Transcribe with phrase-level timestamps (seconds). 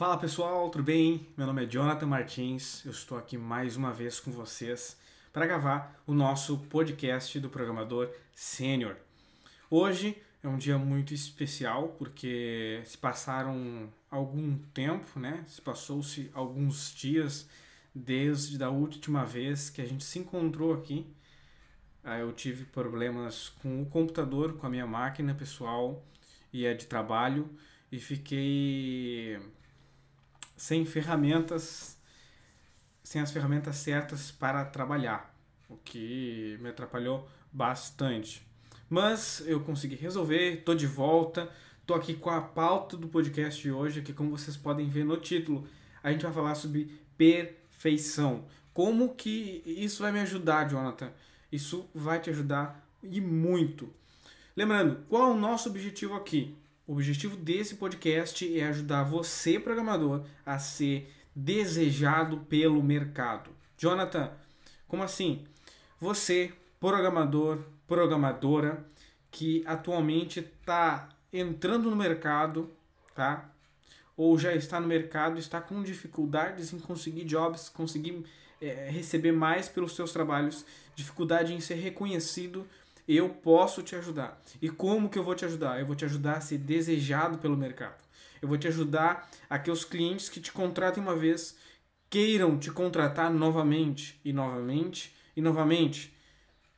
[0.00, 1.26] Fala pessoal, tudo bem?
[1.36, 4.96] Meu nome é Jonathan Martins, eu estou aqui mais uma vez com vocês
[5.30, 8.96] para gravar o nosso podcast do programador sênior.
[9.70, 15.44] Hoje é um dia muito especial porque se passaram algum tempo, né?
[15.46, 17.46] Se passou-se alguns dias
[17.94, 21.06] desde a última vez que a gente se encontrou aqui.
[22.18, 26.02] Eu tive problemas com o computador, com a minha máquina pessoal
[26.50, 27.50] e é de trabalho
[27.92, 29.38] e fiquei
[30.60, 31.98] sem ferramentas,
[33.02, 35.34] sem as ferramentas certas para trabalhar,
[35.70, 38.46] o que me atrapalhou bastante.
[38.86, 43.72] Mas eu consegui resolver, estou de volta, estou aqui com a pauta do podcast de
[43.72, 45.66] hoje, que como vocês podem ver no título,
[46.02, 48.44] a gente vai falar sobre perfeição.
[48.74, 51.10] Como que isso vai me ajudar, Jonathan?
[51.50, 53.90] Isso vai te ajudar e muito.
[54.54, 56.54] Lembrando, qual é o nosso objetivo aqui?
[56.90, 63.50] O objetivo desse podcast é ajudar você, programador, a ser desejado pelo mercado.
[63.78, 64.32] Jonathan,
[64.88, 65.46] como assim?
[66.00, 68.84] Você, programador, programadora,
[69.30, 72.68] que atualmente está entrando no mercado,
[73.14, 73.48] tá?
[74.16, 78.24] Ou já está no mercado, está com dificuldades em conseguir jobs, conseguir
[78.60, 82.66] é, receber mais pelos seus trabalhos, dificuldade em ser reconhecido
[83.16, 84.40] eu posso te ajudar.
[84.60, 85.80] E como que eu vou te ajudar?
[85.80, 88.02] Eu vou te ajudar a ser desejado pelo mercado.
[88.40, 91.56] Eu vou te ajudar a que os clientes que te contratem uma vez
[92.08, 96.14] queiram te contratar novamente e novamente e novamente.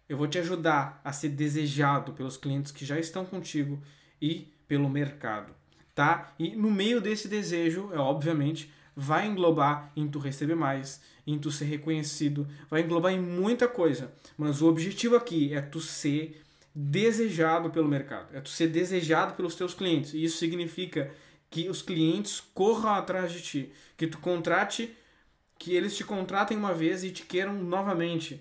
[0.08, 3.80] Eu vou te ajudar a ser desejado pelos clientes que já estão contigo
[4.20, 5.54] e pelo mercado,
[5.94, 6.34] tá?
[6.38, 11.50] E no meio desse desejo, é obviamente, vai englobar em tu receber mais, em tu
[11.50, 14.12] ser reconhecido, vai englobar em muita coisa.
[14.36, 16.42] Mas o objetivo aqui é tu ser
[16.74, 20.14] desejado pelo mercado, é tu ser desejado pelos teus clientes.
[20.14, 21.10] E isso significa
[21.50, 24.94] que os clientes corram atrás de ti, que tu contrate,
[25.58, 28.40] que eles te contratem uma vez e te queiram novamente,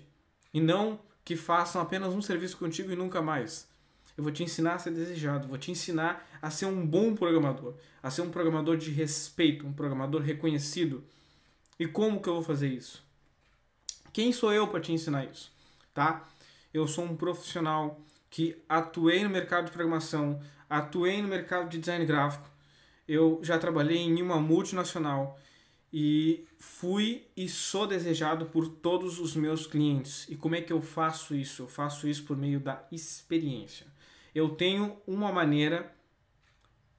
[0.52, 3.68] e não que façam apenas um serviço contigo e nunca mais.
[4.16, 7.74] Eu vou te ensinar a ser desejado, vou te ensinar a ser um bom programador,
[8.02, 11.02] a ser um programador de respeito, um programador reconhecido.
[11.78, 13.02] E como que eu vou fazer isso?
[14.12, 15.50] Quem sou eu para te ensinar isso?
[15.94, 16.28] Tá?
[16.72, 22.04] Eu sou um profissional que atuei no mercado de programação, atuei no mercado de design
[22.04, 22.50] gráfico.
[23.08, 25.38] Eu já trabalhei em uma multinacional
[25.90, 30.26] e fui e sou desejado por todos os meus clientes.
[30.28, 31.62] E como é que eu faço isso?
[31.62, 33.91] Eu faço isso por meio da experiência
[34.34, 35.94] eu tenho uma maneira,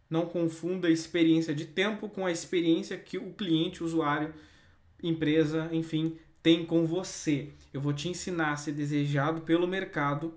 [0.09, 4.33] não confunda a experiência de tempo com a experiência que o cliente, usuário,
[5.01, 7.49] empresa, enfim, tem com você.
[7.73, 10.33] Eu vou te ensinar a ser desejado pelo mercado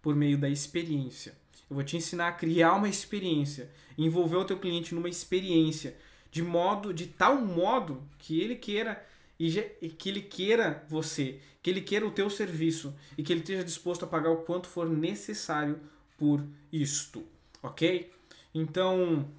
[0.00, 1.36] por meio da experiência.
[1.68, 5.96] Eu vou te ensinar a criar uma experiência, envolver o teu cliente numa experiência,
[6.30, 9.04] de modo, de tal modo que ele queira
[9.38, 13.62] e que ele queira você, que ele queira o teu serviço e que ele esteja
[13.62, 15.80] disposto a pagar o quanto for necessário
[16.16, 17.24] por isto,
[17.62, 18.12] ok?
[18.52, 19.30] Então,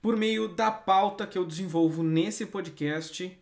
[0.00, 3.38] por meio da pauta que eu desenvolvo nesse podcast,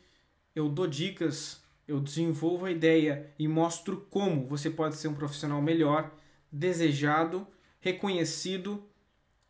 [0.54, 5.62] eu dou dicas, eu desenvolvo a ideia e mostro como você pode ser um profissional
[5.62, 6.12] melhor,
[6.50, 7.46] desejado,
[7.78, 8.82] reconhecido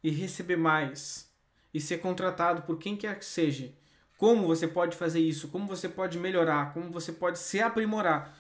[0.03, 1.31] e receber mais
[1.73, 3.73] e ser contratado por quem quer que seja
[4.21, 5.49] como você pode fazer isso?
[5.49, 6.75] Como você pode melhorar?
[6.75, 8.39] Como você pode se aprimorar?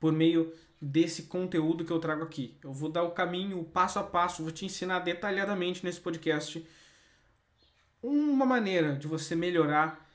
[0.00, 0.50] Por meio
[0.80, 2.56] desse conteúdo que eu trago aqui.
[2.64, 6.66] Eu vou dar o caminho, o passo a passo, vou te ensinar detalhadamente nesse podcast
[8.02, 10.08] uma maneira de você melhorar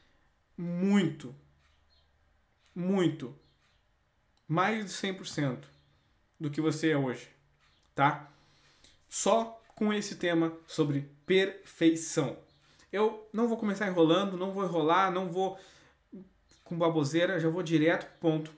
[0.57, 1.35] muito,
[2.73, 3.37] muito,
[4.47, 5.59] mais de 100%
[6.39, 7.29] do que você é hoje,
[7.93, 8.31] tá?
[9.07, 12.48] Só com esse tema sobre perfeição.
[12.91, 15.57] Eu não vou começar enrolando, não vou enrolar, não vou
[16.63, 18.51] com baboseira, já vou direto pro ponto.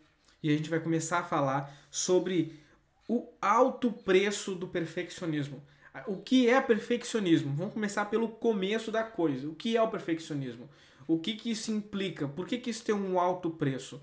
[0.43, 2.59] E a gente vai começar a falar sobre
[3.07, 5.61] o alto preço do perfeccionismo.
[6.07, 7.53] O que é perfeccionismo?
[7.53, 9.47] Vamos começar pelo começo da coisa.
[9.49, 10.69] O que é o perfeccionismo?
[11.07, 12.27] O que, que isso implica?
[12.27, 14.01] Por que, que isso tem um alto preço?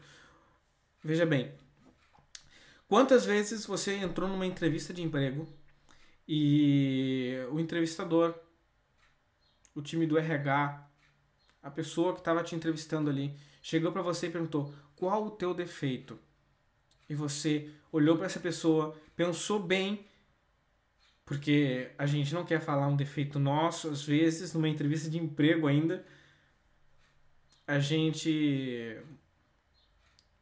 [1.03, 1.53] Veja bem,
[2.87, 5.49] quantas vezes você entrou numa entrevista de emprego
[6.27, 8.35] e o entrevistador
[9.79, 10.87] o time do RH,
[11.63, 15.55] a pessoa que estava te entrevistando ali, chegou para você e perguntou: qual o teu
[15.55, 16.19] defeito?
[17.09, 20.05] E você olhou para essa pessoa, pensou bem,
[21.25, 25.67] porque a gente não quer falar um defeito nosso, às vezes, numa entrevista de emprego
[25.67, 26.05] ainda,
[27.67, 28.97] a gente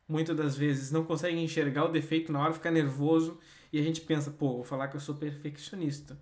[0.09, 3.38] muitas das vezes não consegue enxergar o defeito na hora, fica nervoso
[3.73, 6.17] e a gente pensa, pô, vou falar que eu sou perfeccionista.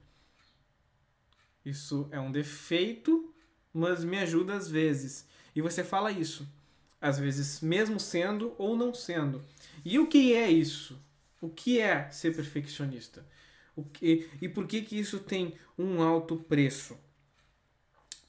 [1.64, 3.32] Isso é um defeito,
[3.72, 5.26] mas me ajuda às vezes.
[5.55, 6.46] E você fala isso,
[7.00, 9.43] às vezes mesmo sendo ou não sendo.
[9.84, 10.99] E o que é isso?
[11.40, 13.26] O que é ser perfeccionista?
[13.76, 16.96] O que, e por que, que isso tem um alto preço?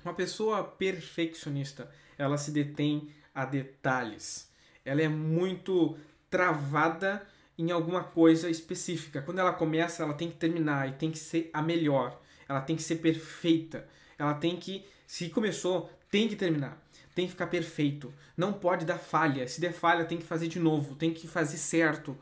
[0.03, 4.49] Uma pessoa perfeccionista, ela se detém a detalhes.
[4.83, 5.97] Ela é muito
[6.29, 7.25] travada
[7.57, 9.21] em alguma coisa específica.
[9.21, 12.21] Quando ela começa, ela tem que terminar e tem que ser a melhor.
[12.47, 13.87] Ela tem que ser perfeita.
[14.17, 16.81] Ela tem que, se começou, tem que terminar.
[17.13, 18.13] Tem que ficar perfeito.
[18.35, 19.47] Não pode dar falha.
[19.47, 20.95] Se der falha, tem que fazer de novo.
[20.95, 22.17] Tem que fazer certo.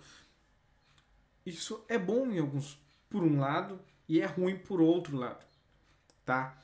[1.46, 2.80] Isso é bom em alguns
[3.10, 5.46] por um lado e é ruim por outro lado,
[6.26, 6.62] tá?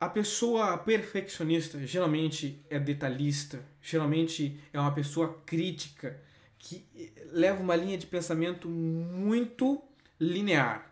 [0.00, 6.20] A pessoa perfeccionista geralmente é detalhista, geralmente é uma pessoa crítica
[6.58, 6.84] que
[7.30, 9.82] leva uma linha de pensamento muito
[10.18, 10.91] linear.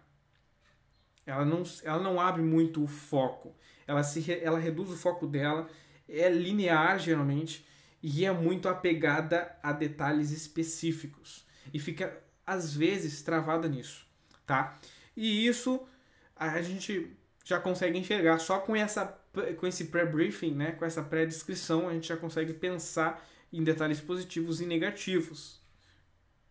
[1.30, 3.54] Ela não, ela não abre muito o foco.
[3.86, 5.68] Ela, se, ela reduz o foco dela,
[6.08, 7.64] é linear geralmente
[8.02, 11.46] e é muito apegada a detalhes específicos.
[11.72, 14.06] E fica às vezes travada nisso,
[14.44, 14.78] tá?
[15.16, 15.86] E isso
[16.34, 19.16] a gente já consegue enxergar só com essa
[19.58, 24.60] com esse pré-briefing, né, com essa pré-descrição, a gente já consegue pensar em detalhes positivos
[24.60, 25.60] e negativos.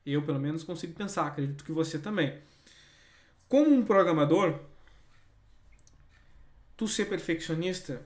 [0.06, 2.40] Eu, pelo menos, consigo pensar, acredito que você também.
[3.50, 4.60] Como um programador,
[6.80, 8.02] tu ser perfeccionista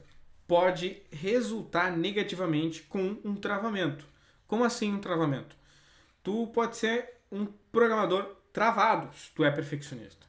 [0.47, 4.03] pode resultar negativamente com um travamento.
[4.47, 5.55] Como assim um travamento?
[6.23, 10.25] Tu pode ser um programador travado se tu é perfeccionista.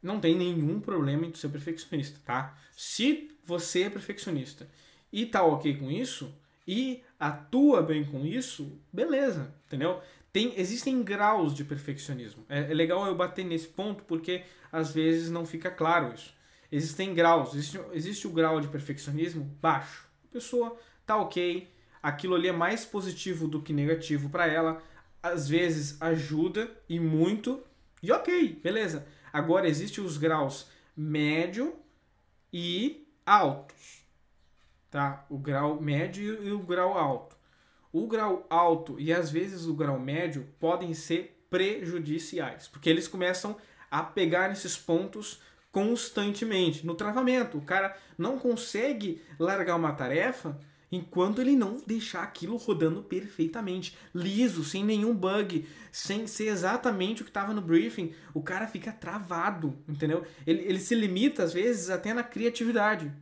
[0.00, 2.56] Não tem nenhum problema em tu ser perfeccionista, tá?
[2.76, 4.70] Se você é perfeccionista
[5.12, 6.32] e tá ok com isso
[6.64, 10.00] e atua bem com isso, beleza, entendeu?
[10.32, 12.46] Tem, existem graus de perfeccionismo.
[12.48, 16.35] É, é legal eu bater nesse ponto porque às vezes não fica claro isso.
[16.70, 17.54] Existem graus.
[17.54, 20.08] Existe, existe o grau de perfeccionismo baixo.
[20.24, 21.68] A pessoa tá ok,
[22.02, 24.82] aquilo ali é mais positivo do que negativo para ela
[25.32, 27.62] às vezes ajuda e muito,
[28.02, 29.06] e ok, beleza.
[29.32, 31.74] Agora existem os graus médio
[32.52, 34.04] e altos,
[34.90, 35.26] tá?
[35.28, 37.36] O grau médio e o grau alto.
[37.92, 43.56] O grau alto e às vezes o grau médio podem ser prejudiciais, porque eles começam
[43.90, 45.40] a pegar esses pontos
[45.76, 47.58] constantemente no travamento.
[47.58, 50.58] O cara não consegue largar uma tarefa
[50.90, 57.26] enquanto ele não deixar aquilo rodando perfeitamente, liso, sem nenhum bug, sem ser exatamente o
[57.26, 60.24] que estava no briefing, o cara fica travado, entendeu?
[60.46, 63.12] Ele, ele se limita, às vezes, até na criatividade.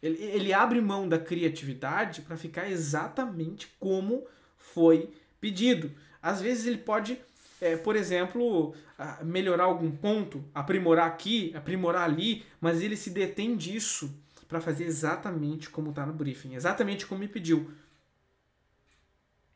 [0.00, 4.24] Ele, ele abre mão da criatividade para ficar exatamente como
[4.56, 5.10] foi
[5.40, 5.90] pedido.
[6.22, 7.18] Às vezes ele pode,
[7.60, 8.74] é, por exemplo,
[9.22, 14.14] melhorar algum ponto, aprimorar aqui, aprimorar ali, mas ele se detém disso
[14.46, 17.70] para fazer exatamente como está no briefing, exatamente como me pediu.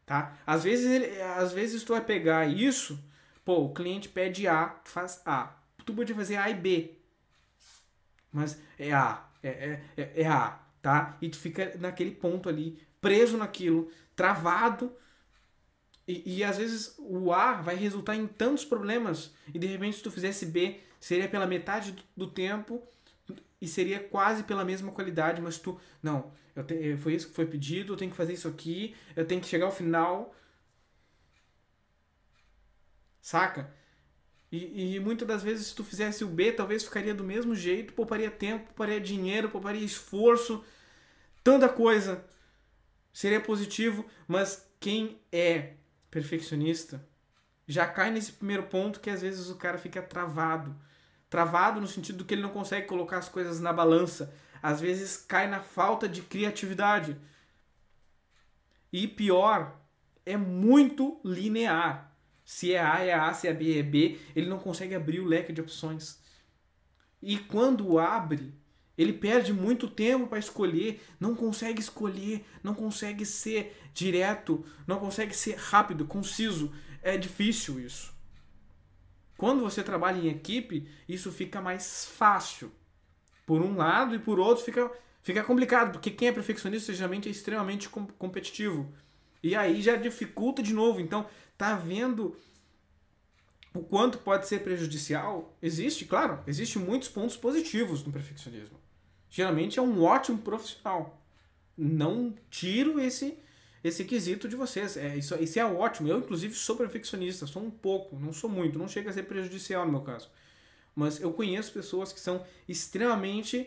[0.05, 0.37] Tá?
[0.45, 2.99] Às vezes, ele, às vezes tu vai pegar isso,
[3.45, 5.57] pô, o cliente pede A, tu faz A.
[5.85, 6.99] Tu pode fazer A e B.
[8.33, 11.17] Mas é A, é, é, é, é A, tá?
[11.21, 14.93] E tu fica naquele ponto ali, preso naquilo, travado.
[16.11, 19.33] E, e às vezes o A vai resultar em tantos problemas.
[19.55, 22.83] E de repente, se tu fizesse B, seria pela metade do, do tempo
[23.61, 27.47] e seria quase pela mesma qualidade, mas tu, não, eu te, foi isso que foi
[27.47, 30.35] pedido, eu tenho que fazer isso aqui, eu tenho que chegar ao final.
[33.21, 33.73] Saca?
[34.51, 37.93] E, e muitas das vezes, se tu fizesse o B, talvez ficaria do mesmo jeito,
[37.93, 40.65] pouparia tempo, pouparia dinheiro, pouparia esforço,
[41.45, 42.25] tanta coisa.
[43.13, 45.75] Seria positivo, mas quem é
[46.11, 47.07] perfeccionista
[47.67, 50.77] já cai nesse primeiro ponto que às vezes o cara fica travado
[51.31, 54.35] Travado no sentido que ele não consegue colocar as coisas na balança.
[54.61, 57.17] Às vezes cai na falta de criatividade.
[58.93, 59.81] E pior,
[60.27, 62.13] é muito linear.
[62.45, 64.19] Se é A, é A, se é B, é B.
[64.35, 66.21] Ele não consegue abrir o leque de opções.
[67.23, 68.53] E quando abre,
[69.01, 75.35] ele perde muito tempo para escolher, não consegue escolher, não consegue ser direto, não consegue
[75.35, 76.71] ser rápido, conciso.
[77.03, 78.13] É difícil isso.
[79.39, 82.71] Quando você trabalha em equipe, isso fica mais fácil.
[83.47, 84.93] Por um lado e por outro fica,
[85.23, 88.93] fica complicado, porque quem é perfeccionista geralmente é extremamente com, competitivo.
[89.43, 91.01] E aí já dificulta de novo.
[91.01, 91.27] Então,
[91.57, 92.37] tá vendo
[93.73, 95.57] o quanto pode ser prejudicial?
[95.63, 98.79] Existe, claro, existe muitos pontos positivos no perfeccionismo.
[99.31, 101.23] Geralmente é um ótimo profissional.
[101.79, 103.39] Não tiro esse
[103.83, 104.97] esse quesito de vocês.
[104.97, 106.09] É, isso, isso é ótimo.
[106.09, 109.87] Eu, inclusive, sou perfeccionista, sou um pouco, não sou muito, não chega a ser prejudicial
[109.87, 110.31] no meu caso.
[110.95, 113.67] mas eu conheço pessoas que são extremamente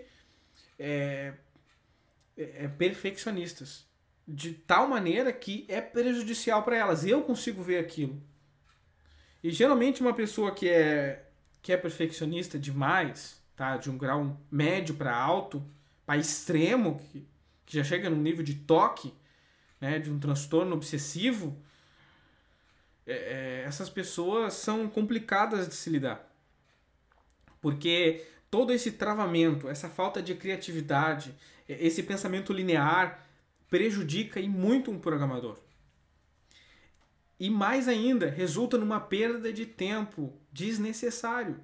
[0.77, 1.34] é,
[2.38, 3.88] é, é perfeccionistas
[4.27, 7.05] de tal maneira que é prejudicial para elas.
[7.05, 8.22] Eu consigo ver aquilo.
[9.43, 11.25] E geralmente uma pessoa que é
[11.62, 15.63] que é perfeccionista demais, tá, de um grau médio para alto,
[16.05, 17.27] para extremo, que,
[17.65, 19.13] que já chega no nível de toque,
[19.79, 21.57] né, de um transtorno obsessivo,
[23.05, 26.29] é, é, essas pessoas são complicadas de se lidar.
[27.62, 31.36] Porque todo esse travamento, essa falta de criatividade,
[31.67, 33.25] esse pensamento linear
[33.69, 35.57] prejudica e muito um programador.
[37.39, 41.60] E mais ainda, resulta numa perda de tempo desnecessário.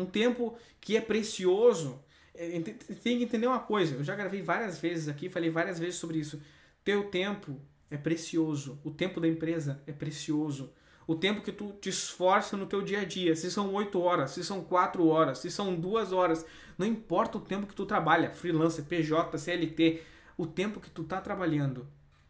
[0.00, 2.02] Um tempo que é precioso.
[2.34, 5.96] É, tem que entender uma coisa, eu já gravei várias vezes aqui, falei várias vezes
[5.96, 6.40] sobre isso.
[6.82, 10.72] Teu tempo é precioso, o tempo da empresa é precioso.
[11.06, 14.30] O tempo que tu te esforça no teu dia a dia, se são 8 horas,
[14.30, 16.46] se são 4 horas, se são 2 horas,
[16.78, 20.02] não importa o tempo que tu trabalha, freelancer, PJ, CLT,
[20.36, 21.86] o tempo que tu tá trabalhando,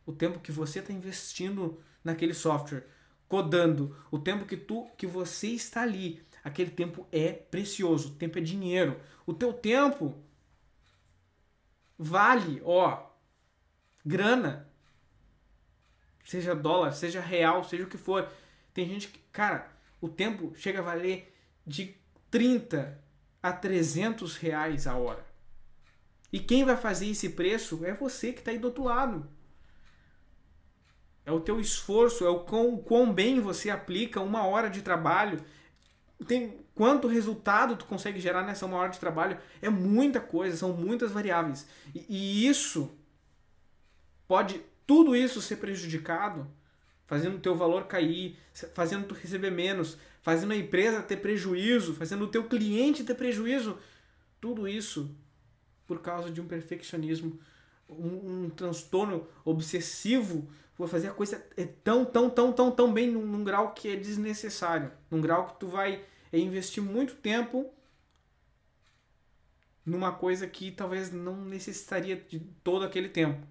[0.07, 2.87] o tempo que você está investindo naquele software,
[3.29, 8.38] codando, o tempo que tu que você está ali, aquele tempo é precioso, o tempo
[8.38, 9.00] é dinheiro.
[9.26, 10.16] O teu tempo
[11.99, 13.11] vale, ó,
[14.04, 14.68] grana.
[16.25, 18.28] Seja dólar, seja real, seja o que for.
[18.73, 19.68] Tem gente que, cara,
[20.00, 21.35] o tempo chega a valer
[21.66, 21.94] de
[22.30, 22.99] 30
[23.42, 25.25] a 300 reais a hora.
[26.32, 29.28] E quem vai fazer esse preço é você que está aí do outro lado.
[31.26, 35.42] É o teu esforço, é o quão, quão bem você aplica uma hora de trabalho.
[36.27, 39.39] Tem quanto resultado tu consegue gerar nessa uma hora de trabalho.
[39.61, 41.67] É muita coisa, são muitas variáveis.
[41.95, 42.91] E, e isso
[44.29, 46.50] pode tudo isso ser prejudicado,
[47.07, 48.37] fazendo o teu valor cair,
[48.75, 53.79] fazendo tu receber menos, fazendo a empresa ter prejuízo, fazendo o teu cliente ter prejuízo.
[54.41, 55.15] Tudo isso
[55.87, 57.39] por causa de um perfeccionismo,
[57.89, 60.49] um, um transtorno obsessivo,
[60.81, 63.89] vai fazer a coisa é tão, tão, tão, tão, tão bem num, num, grau que
[63.89, 67.71] é desnecessário, num grau que tu vai é investir muito tempo
[69.85, 73.47] numa coisa que talvez não necessitaria de todo aquele tempo.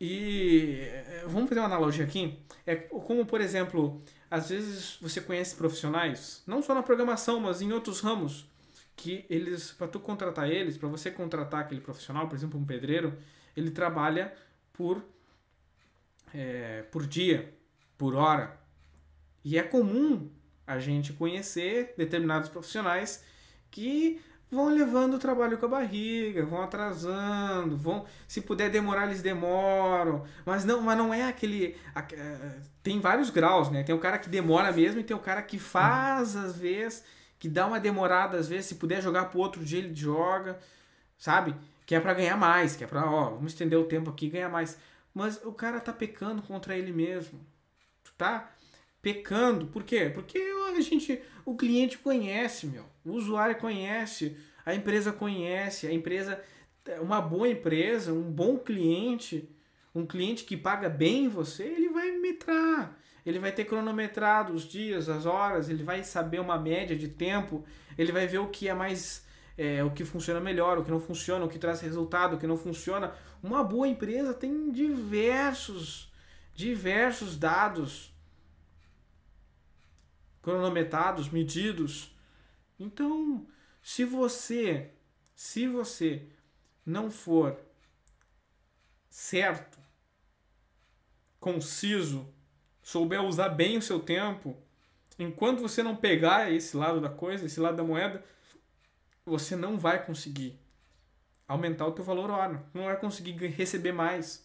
[0.00, 2.38] E é, vamos fazer uma analogia aqui.
[2.66, 7.72] É como, por exemplo, às vezes você conhece profissionais, não só na programação, mas em
[7.72, 8.46] outros ramos,
[8.96, 13.16] que eles, para tu contratar eles, para você contratar aquele profissional, por exemplo, um pedreiro,
[13.56, 14.34] ele trabalha
[14.72, 15.04] por,
[16.34, 17.54] é, por dia,
[17.96, 18.58] por hora.
[19.44, 20.28] E é comum
[20.66, 23.22] a gente conhecer determinados profissionais
[23.70, 29.22] que vão levando o trabalho com a barriga, vão atrasando, vão, se puder demorar eles
[29.22, 33.82] demoram, mas não, mas não é aquele, é, tem vários graus, né?
[33.82, 37.04] Tem o cara que demora mesmo e tem o cara que faz às vezes
[37.38, 40.58] que dá uma demorada às vezes, se puder jogar pro outro dia ele joga,
[41.18, 41.54] sabe?
[41.84, 44.30] Que é para ganhar mais, que é para, ó, vamos estender o tempo aqui e
[44.30, 44.78] ganhar mais.
[45.14, 47.40] Mas o cara tá pecando contra ele mesmo.
[48.18, 48.52] Tá
[49.00, 49.66] pecando.
[49.68, 50.10] Por quê?
[50.12, 52.84] Porque a gente, o cliente conhece, meu.
[53.04, 56.42] O usuário conhece, a empresa conhece, a empresa
[57.00, 59.48] uma boa empresa, um bom cliente,
[59.94, 65.08] um cliente que paga bem você, ele vai metrar ele vai ter cronometrado os dias,
[65.08, 67.64] as horas, ele vai saber uma média de tempo,
[67.96, 69.24] ele vai ver o que é mais.
[69.56, 72.46] É, o que funciona melhor, o que não funciona, o que traz resultado, o que
[72.46, 73.14] não funciona.
[73.44, 76.10] Uma boa empresa tem diversos,
[76.54, 78.10] diversos dados
[80.40, 82.16] cronometrados, medidos.
[82.80, 83.46] Então,
[83.82, 84.92] se você,
[85.34, 86.26] se você
[86.86, 87.60] não for
[89.10, 89.78] certo,
[91.38, 92.26] conciso,
[92.82, 94.56] souber usar bem o seu tempo,
[95.18, 98.24] enquanto você não pegar esse lado da coisa, esse lado da moeda,
[99.26, 100.63] você não vai conseguir
[101.46, 104.44] aumentar o teu valor hora, não vai conseguir receber mais.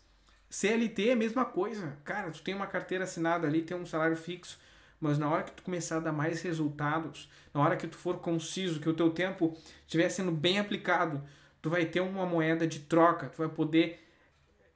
[0.50, 1.98] CLT é a mesma coisa.
[2.04, 4.60] Cara, tu tem uma carteira assinada ali, tem um salário fixo,
[5.00, 8.20] mas na hora que tu começar a dar mais resultados, na hora que tu for
[8.20, 11.24] conciso, que o teu tempo estiver sendo bem aplicado,
[11.62, 14.06] tu vai ter uma moeda de troca, tu vai poder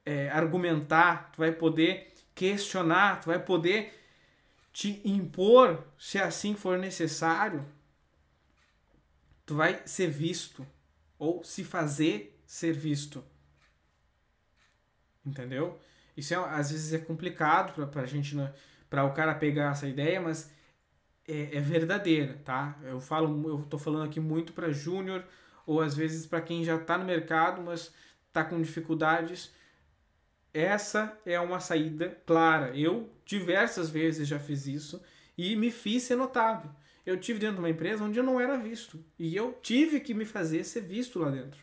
[0.06, 3.92] é, argumentar, tu vai poder questionar, tu vai poder
[4.72, 7.64] te impor se assim for necessário.
[9.46, 10.66] Tu vai ser visto
[11.24, 13.24] ou se fazer ser visto.
[15.24, 15.78] Entendeu?
[16.16, 18.36] Isso é, às vezes é complicado para gente,
[18.90, 20.52] para o cara pegar essa ideia, mas
[21.26, 22.78] é, é verdadeira, tá?
[22.82, 25.24] Eu falo, eu tô falando aqui muito para júnior
[25.66, 27.92] ou às vezes para quem já está no mercado, mas
[28.28, 29.50] está com dificuldades
[30.54, 32.76] essa é uma saída clara.
[32.76, 35.02] Eu diversas vezes já fiz isso
[35.36, 36.72] e me fiz ser notado.
[37.04, 39.02] Eu tive dentro de uma empresa onde eu não era visto.
[39.18, 41.60] E eu tive que me fazer ser visto lá dentro.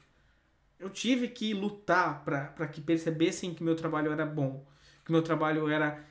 [0.79, 4.65] Eu tive que lutar para que percebessem que meu trabalho era bom,
[5.05, 6.03] que meu trabalho era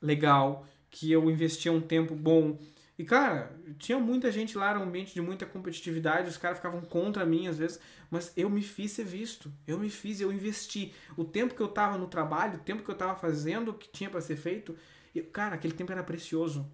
[0.00, 2.58] legal, que eu investia um tempo bom.
[2.98, 6.82] E, cara, tinha muita gente lá, era um ambiente de muita competitividade, os caras ficavam
[6.82, 10.92] contra mim às vezes, mas eu me fiz ser visto, eu me fiz, eu investi.
[11.16, 13.88] O tempo que eu tava no trabalho, o tempo que eu tava fazendo o que
[13.88, 14.76] tinha para ser feito,
[15.14, 16.70] eu, cara, aquele tempo era precioso.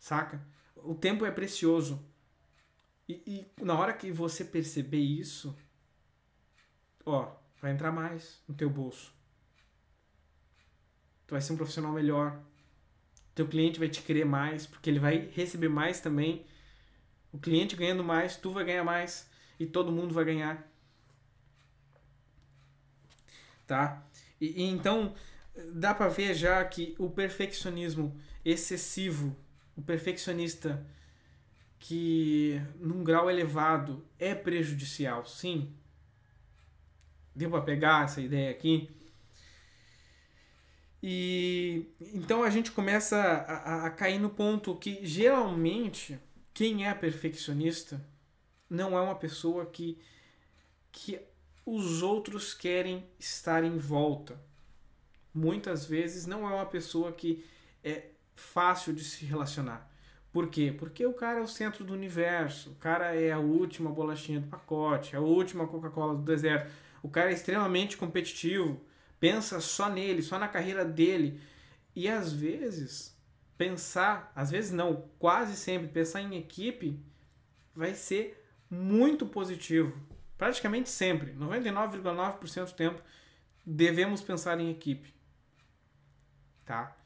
[0.00, 0.40] Saca?
[0.74, 2.02] O tempo é precioso.
[3.06, 3.22] E,
[3.58, 5.54] e na hora que você perceber isso,
[7.04, 9.12] ó, vai entrar mais no teu bolso.
[11.26, 12.40] Tu vai ser um profissional melhor.
[13.34, 16.46] Teu cliente vai te querer mais, porque ele vai receber mais também.
[17.30, 19.28] O cliente ganhando mais, tu vai ganhar mais
[19.58, 20.66] e todo mundo vai ganhar.
[23.66, 24.02] Tá?
[24.40, 25.14] E, e então
[25.74, 29.36] dá para ver já que o perfeccionismo excessivo
[29.80, 30.86] o perfeccionista
[31.78, 35.72] que num grau elevado é prejudicial, sim.
[37.34, 38.90] Deu para pegar essa ideia aqui?
[41.02, 46.20] E então a gente começa a, a, cair no ponto que geralmente
[46.52, 48.06] quem é perfeccionista
[48.68, 49.98] não é uma pessoa que,
[50.92, 51.18] que
[51.64, 54.38] os outros querem estar em volta.
[55.32, 57.42] Muitas vezes não é uma pessoa que
[57.82, 58.09] é,
[58.40, 59.88] fácil de se relacionar.
[60.32, 60.74] Por quê?
[60.76, 64.46] Porque o cara é o centro do universo, o cara é a última bolachinha do
[64.46, 66.70] pacote, é a última Coca-Cola do deserto.
[67.02, 68.80] O cara é extremamente competitivo,
[69.18, 71.40] pensa só nele, só na carreira dele.
[71.94, 73.16] E às vezes,
[73.58, 76.98] pensar, às vezes não, quase sempre, pensar em equipe
[77.74, 79.92] vai ser muito positivo.
[80.38, 83.02] Praticamente sempre, 99,9% do tempo,
[83.66, 85.12] devemos pensar em equipe.
[86.64, 86.96] Tá?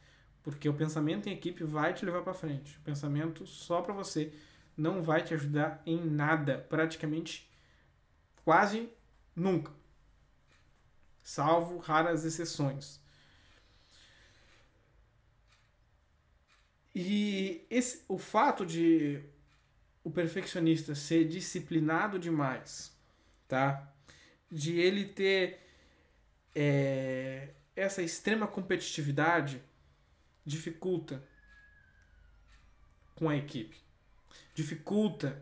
[0.44, 2.76] Porque o pensamento em equipe vai te levar para frente.
[2.76, 4.32] O pensamento só para você
[4.76, 7.50] não vai te ajudar em nada, praticamente
[8.44, 8.90] quase
[9.34, 9.72] nunca.
[11.22, 13.00] Salvo raras exceções.
[16.94, 19.24] E esse, o fato de
[20.04, 22.94] o perfeccionista ser disciplinado demais,
[23.48, 23.90] tá?
[24.50, 25.58] De ele ter
[26.54, 29.62] é, essa extrema competitividade
[30.44, 31.22] dificulta
[33.14, 33.76] com a equipe,
[34.54, 35.40] dificulta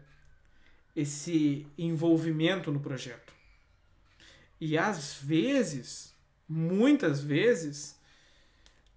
[0.95, 3.33] esse envolvimento no projeto.
[4.61, 6.15] E às vezes,
[6.49, 7.99] muitas vezes,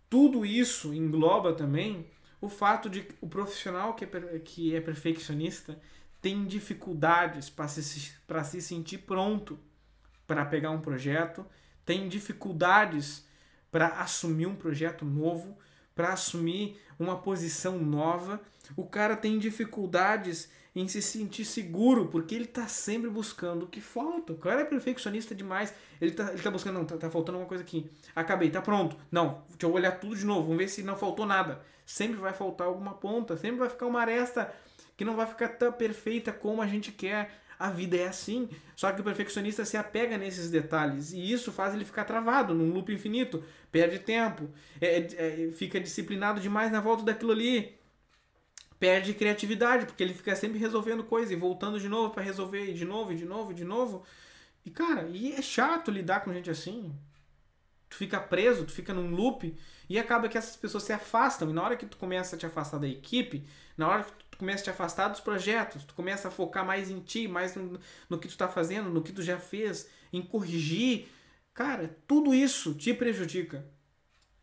[0.09, 2.05] tudo isso engloba também
[2.41, 5.79] o fato de o profissional que é, que é perfeccionista
[6.21, 9.59] tem dificuldades para se, se sentir pronto
[10.25, 11.45] para pegar um projeto,
[11.85, 13.25] tem dificuldades
[13.71, 15.57] para assumir um projeto novo,
[15.95, 18.41] para assumir uma posição nova.
[18.75, 23.79] O cara tem dificuldades em se sentir seguro, porque ele está sempre buscando o que
[23.79, 24.33] falta.
[24.33, 25.73] O cara é perfeccionista demais.
[26.01, 27.89] Ele está ele tá buscando, não, tá, tá faltando uma coisa aqui.
[28.13, 28.97] Acabei, tá pronto.
[29.09, 31.61] Não, deixa eu olhar tudo de novo, vamos ver se não faltou nada.
[31.85, 34.53] Sempre vai faltar alguma ponta, sempre vai ficar uma aresta
[34.97, 37.44] que não vai ficar tão perfeita como a gente quer.
[37.57, 38.49] A vida é assim.
[38.75, 42.73] Só que o perfeccionista se apega nesses detalhes e isso faz ele ficar travado num
[42.73, 44.49] loop infinito, perde tempo,
[44.81, 47.77] é, é, fica disciplinado demais na volta daquilo ali,
[48.79, 52.73] perde criatividade porque ele fica sempre resolvendo coisa e voltando de novo para resolver e
[52.73, 54.03] de novo e de novo e de novo.
[54.65, 56.93] E cara, e é chato lidar com gente assim.
[57.87, 59.55] Tu fica preso, tu fica num loop
[59.87, 61.49] e acaba que essas pessoas se afastam.
[61.49, 63.45] E na hora que tu começa a te afastar da equipe,
[63.77, 66.89] na hora que tu começa a te afastar dos projetos, tu começa a focar mais
[66.89, 70.21] em ti, mais no, no que tu está fazendo, no que tu já fez, em
[70.21, 71.07] corrigir.
[71.53, 73.65] Cara, tudo isso te prejudica.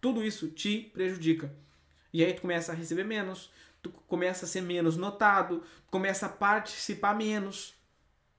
[0.00, 1.54] Tudo isso te prejudica.
[2.12, 3.50] E aí tu começa a receber menos,
[3.82, 7.74] tu começa a ser menos notado, começa a participar menos.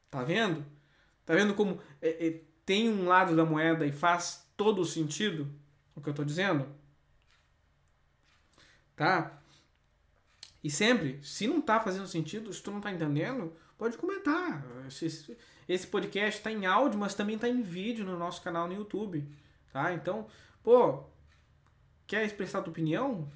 [0.09, 0.65] Tá vendo?
[1.25, 5.49] Tá vendo como é, é, tem um lado da moeda e faz todo o sentido
[5.95, 6.67] o que eu estou dizendo?
[8.95, 9.42] Tá?
[10.63, 14.63] E sempre, se não está fazendo sentido, se tu não está entendendo, pode comentar.
[15.67, 19.27] Esse, podcast está em áudio, mas também está em vídeo no nosso canal no YouTube.
[19.73, 19.93] Tá?
[19.93, 20.27] Então,
[20.63, 21.03] pô,
[22.07, 23.29] quer expressar tua opinião?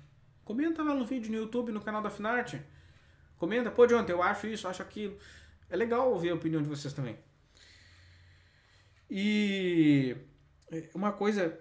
[0.46, 2.62] Comenta lá no vídeo no YouTube, no canal da Finarte.
[3.38, 5.18] Comenta, pô, Jonathan, eu acho isso, acho aquilo.
[5.70, 7.20] É legal ouvir a opinião de vocês também.
[9.10, 10.16] E
[10.94, 11.60] uma coisa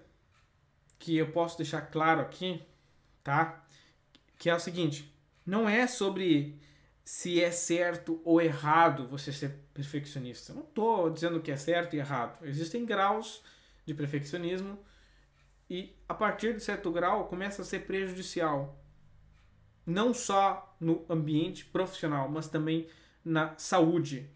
[0.97, 2.61] que eu posso deixar claro aqui,
[3.21, 3.65] tá?
[4.37, 5.13] Que é o seguinte:
[5.47, 6.59] não é sobre
[7.05, 10.51] se é certo ou errado você ser perfeccionista.
[10.51, 12.45] Eu não estou dizendo que é certo e errado.
[12.45, 13.41] Existem graus
[13.85, 14.77] de perfeccionismo
[15.69, 18.77] e a partir de certo grau começa a ser prejudicial.
[19.85, 22.89] não só no ambiente profissional, mas também
[23.23, 24.29] na saúde.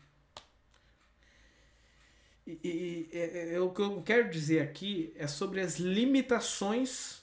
[2.47, 7.21] E, e, e, é, é, o que eu quero dizer aqui é sobre as limitações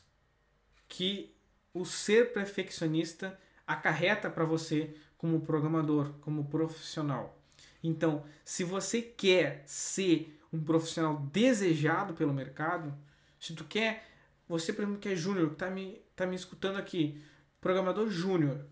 [0.86, 1.34] que
[1.72, 7.38] o ser perfeccionista acarreta para você como programador, como profissional.
[7.84, 12.94] Então, se você quer ser um profissional desejado pelo mercado,
[13.38, 14.08] se tu quer,
[14.48, 17.22] você por exemplo que é júnior, que tá me, tá me escutando aqui,
[17.60, 18.64] programador júnior,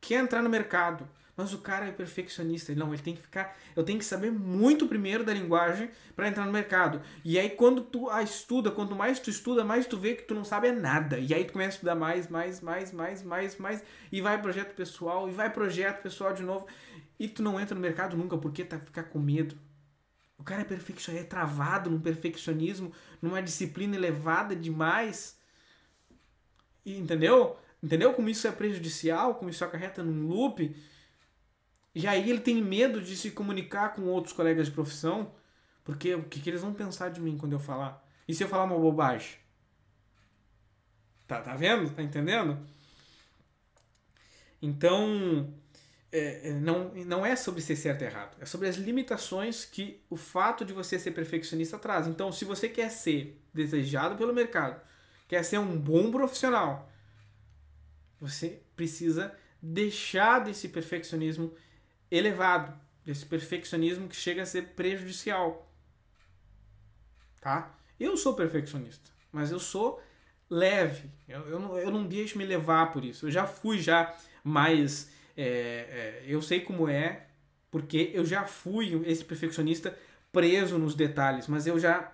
[0.00, 1.08] quer entrar no mercado,
[1.40, 2.74] mas o cara é perfeccionista.
[2.74, 3.56] Não, ele tem que ficar.
[3.74, 7.00] Eu tenho que saber muito primeiro da linguagem para entrar no mercado.
[7.24, 10.34] E aí, quando tu a estuda, quanto mais tu estuda, mais tu vê que tu
[10.34, 11.18] não sabe é nada.
[11.18, 13.82] E aí tu começa a estudar mais, mais, mais, mais, mais, mais.
[14.12, 16.66] E vai projeto pessoal, e vai projeto pessoal de novo.
[17.18, 19.56] E tu não entra no mercado nunca porque tá ficar com medo.
[20.38, 25.38] O cara é perfeccionista, é travado num perfeccionismo, numa disciplina elevada demais.
[26.84, 27.56] E, entendeu?
[27.82, 30.76] Entendeu como isso é prejudicial, como isso acarreta num loop?
[31.94, 35.34] E aí ele tem medo de se comunicar com outros colegas de profissão,
[35.84, 38.06] porque o que, que eles vão pensar de mim quando eu falar?
[38.28, 39.38] E se eu falar uma bobagem?
[41.26, 41.90] Tá, tá vendo?
[41.90, 42.58] Tá entendendo?
[44.62, 45.52] Então,
[46.12, 48.36] é, é, não, não é sobre ser certo e errado.
[48.40, 52.06] É sobre as limitações que o fato de você ser perfeccionista traz.
[52.06, 54.80] Então, se você quer ser desejado pelo mercado,
[55.28, 56.90] quer ser um bom profissional,
[58.20, 61.54] você precisa deixar desse perfeccionismo
[62.10, 65.70] elevado, desse perfeccionismo que chega a ser prejudicial.
[67.40, 67.74] Tá?
[67.98, 70.02] Eu sou perfeccionista, mas eu sou
[70.48, 71.10] leve.
[71.28, 73.26] Eu, eu, não, eu não deixo me levar por isso.
[73.26, 75.10] Eu já fui já mais.
[75.36, 77.26] É, é, eu sei como é,
[77.70, 79.96] porque eu já fui esse perfeccionista
[80.32, 82.12] preso nos detalhes, mas eu já.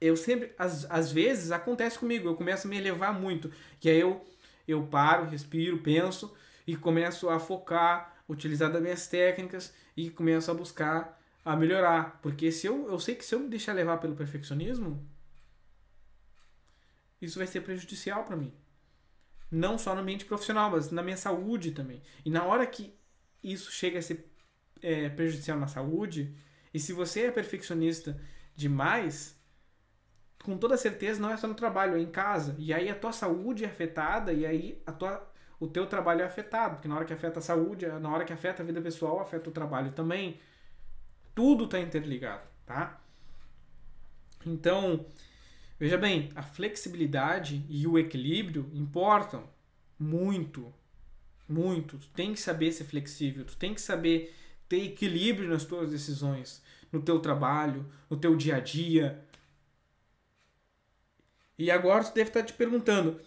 [0.00, 0.52] Eu sempre.
[0.58, 3.50] Às, às vezes acontece comigo, eu começo a me elevar muito.
[3.78, 4.24] Que aí eu,
[4.66, 6.34] eu paro, respiro, penso
[6.66, 12.20] e começo a focar utilizar das minhas técnicas e começo a buscar a melhorar.
[12.22, 15.06] Porque se eu, eu sei que se eu me deixar levar pelo perfeccionismo,
[17.20, 18.52] isso vai ser prejudicial para mim.
[19.50, 22.02] Não só no ambiente profissional, mas na minha saúde também.
[22.24, 22.94] E na hora que
[23.42, 24.30] isso chega a ser
[24.80, 26.34] é, prejudicial na saúde,
[26.72, 28.18] e se você é perfeccionista
[28.54, 29.38] demais,
[30.44, 32.54] com toda certeza não é só no trabalho, é em casa.
[32.58, 35.29] E aí a tua saúde é afetada, e aí a tua
[35.60, 38.32] o teu trabalho é afetado, porque na hora que afeta a saúde, na hora que
[38.32, 40.40] afeta a vida pessoal, afeta o trabalho também.
[41.34, 42.98] Tudo está interligado, tá?
[44.44, 45.04] Então,
[45.78, 49.44] veja bem, a flexibilidade e o equilíbrio importam
[49.98, 50.72] muito,
[51.46, 51.98] muito.
[51.98, 54.34] Tu tem que saber ser flexível, tu tem que saber
[54.66, 59.22] ter equilíbrio nas tuas decisões, no teu trabalho, no teu dia a dia.
[61.58, 63.20] E agora tu deve estar te perguntando,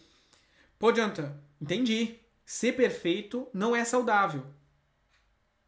[0.80, 4.46] pô, adianta, entendi, ser perfeito não é saudável.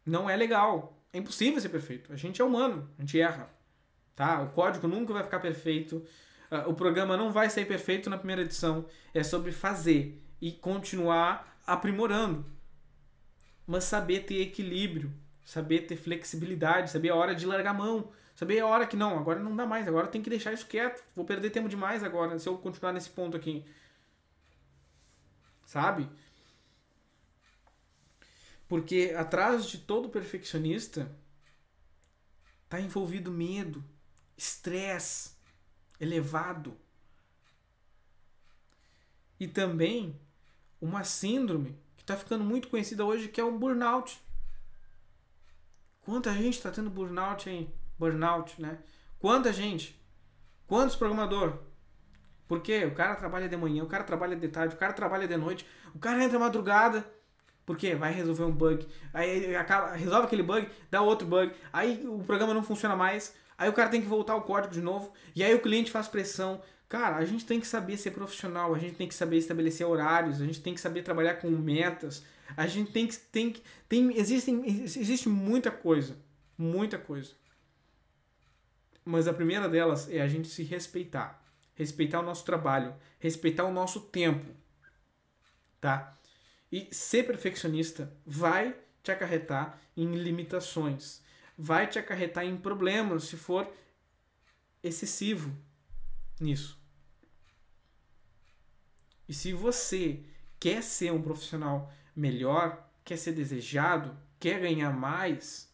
[0.04, 1.02] Não é legal.
[1.12, 2.12] É impossível ser perfeito.
[2.12, 3.50] A gente é humano, a gente erra.
[4.14, 4.42] Tá?
[4.42, 5.96] O código nunca vai ficar perfeito.
[6.50, 8.86] Uh, o programa não vai sair perfeito na primeira edição.
[9.12, 12.44] É sobre fazer e continuar aprimorando.
[13.66, 15.12] Mas saber ter equilíbrio,
[15.44, 19.18] saber ter flexibilidade, saber a hora de largar a mão, saber a hora que não,
[19.18, 21.02] agora não dá mais, agora tem que deixar isso quieto.
[21.14, 23.64] Vou perder tempo demais agora se eu continuar nesse ponto aqui.
[25.64, 26.08] Sabe?
[28.68, 31.10] Porque atrás de todo perfeccionista
[32.64, 33.84] está envolvido medo,
[34.36, 35.36] estresse
[36.00, 36.76] elevado.
[39.38, 40.20] E também
[40.80, 44.20] uma síndrome que está ficando muito conhecida hoje, que é o burnout.
[46.00, 47.72] Quanta gente está tendo burnout aí?
[47.98, 48.78] Burnout, né?
[49.18, 50.00] Quanta gente?
[50.66, 51.58] Quantos programador?
[52.48, 55.36] Porque o cara trabalha de manhã, o cara trabalha de tarde, o cara trabalha de
[55.36, 57.04] noite, o cara entra madrugada
[57.66, 62.20] porque vai resolver um bug, aí acaba, resolve aquele bug, dá outro bug, aí o
[62.20, 65.42] programa não funciona mais, aí o cara tem que voltar o código de novo, e
[65.42, 66.62] aí o cliente faz pressão.
[66.88, 70.40] Cara, a gente tem que saber ser profissional, a gente tem que saber estabelecer horários,
[70.40, 72.24] a gente tem que saber trabalhar com metas,
[72.56, 73.16] a gente tem que.
[73.16, 73.56] Tem,
[73.88, 76.16] tem, existem, existe muita coisa,
[76.56, 77.32] muita coisa.
[79.04, 81.42] Mas a primeira delas é a gente se respeitar.
[81.74, 84.46] Respeitar o nosso trabalho, respeitar o nosso tempo.
[85.80, 86.16] Tá?
[86.70, 91.22] E ser perfeccionista vai te acarretar em limitações,
[91.56, 93.72] vai te acarretar em problemas se for
[94.82, 95.56] excessivo
[96.40, 96.78] nisso.
[99.28, 100.24] E se você
[100.58, 105.72] quer ser um profissional melhor, quer ser desejado, quer ganhar mais,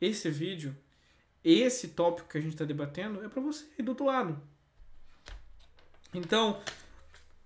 [0.00, 0.76] esse vídeo,
[1.42, 4.40] esse tópico que a gente está debatendo é para você do outro lado.
[6.12, 6.62] Então,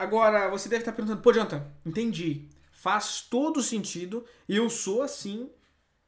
[0.02, 2.48] Agora, você deve estar perguntando, pô, Jonathan, entendi.
[2.72, 4.24] Faz todo sentido.
[4.48, 5.48] Eu sou assim.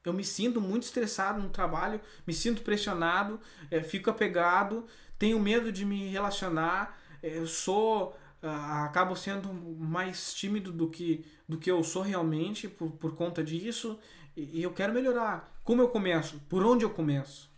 [0.05, 4.87] Eu me sinto muito estressado no trabalho, me sinto pressionado, é, fico apegado,
[5.19, 8.15] tenho medo de me relacionar, é, sou.
[8.43, 13.43] Uh, acabo sendo mais tímido do que, do que eu sou realmente por, por conta
[13.43, 13.99] disso
[14.37, 15.59] e, eu quero melhorar.
[15.65, 16.39] Como eu começo?
[16.47, 17.51] Por onde eu começo?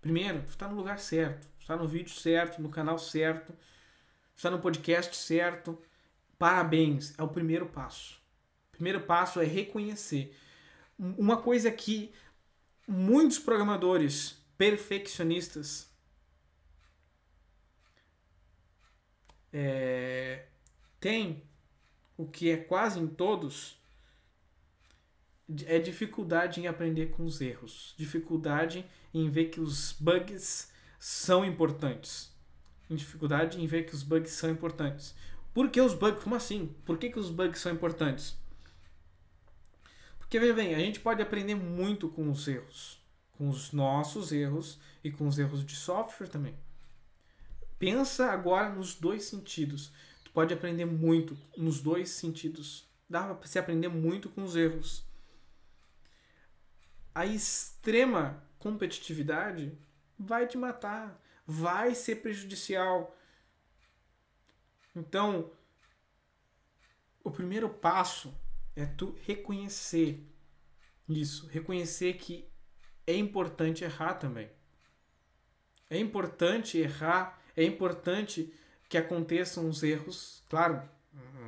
[0.00, 3.52] Primeiro, está no lugar certo, está no vídeo certo, no canal certo,
[4.36, 5.78] está no podcast certo.
[6.38, 8.20] Parabéns, é o primeiro passo.
[8.68, 10.36] O primeiro passo é reconhecer.
[10.98, 12.12] Uma coisa que
[12.86, 15.90] muitos programadores perfeccionistas
[19.52, 20.46] é,
[20.98, 21.42] têm,
[22.16, 23.80] o que é quase em todos,
[25.66, 32.31] é dificuldade em aprender com os erros, dificuldade em ver que os bugs são importantes,
[32.90, 35.14] dificuldade em ver que os bugs são importantes.
[35.54, 36.22] Por que os bugs?
[36.22, 36.74] Como assim?
[36.84, 38.36] Por que, que os bugs são importantes?
[40.18, 43.00] Porque, veja bem, a gente pode aprender muito com os erros.
[43.32, 46.54] Com os nossos erros e com os erros de software também.
[47.78, 49.92] Pensa agora nos dois sentidos.
[50.24, 52.86] Tu pode aprender muito nos dois sentidos.
[53.08, 55.04] Dá para se aprender muito com os erros.
[57.14, 59.76] A extrema competitividade
[60.18, 61.20] vai te matar,
[61.52, 63.14] vai ser prejudicial.
[64.96, 65.50] Então,
[67.22, 68.34] o primeiro passo
[68.74, 70.26] é tu reconhecer
[71.06, 72.48] isso, reconhecer que
[73.06, 74.50] é importante errar também.
[75.90, 78.52] É importante errar, é importante
[78.88, 80.42] que aconteçam os erros.
[80.48, 80.82] Claro,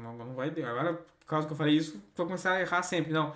[0.03, 3.11] não, não vai agora por causa que eu falei isso, vou começar a errar sempre.
[3.11, 3.35] Não.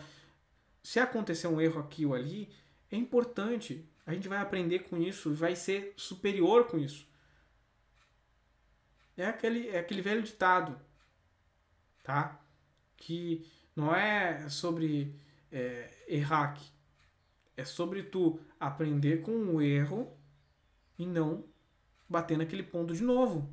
[0.83, 2.55] Se acontecer um erro aqui ou ali,
[2.93, 3.89] é importante.
[4.09, 7.07] A gente vai aprender com isso, vai ser superior com isso.
[9.15, 10.81] É aquele, é aquele velho ditado,
[12.03, 12.41] tá?
[12.97, 15.15] Que não é sobre
[15.53, 16.71] é, errar aqui.
[17.55, 20.11] É sobre tu aprender com o erro
[20.99, 21.45] e não
[22.09, 23.53] bater naquele ponto de novo.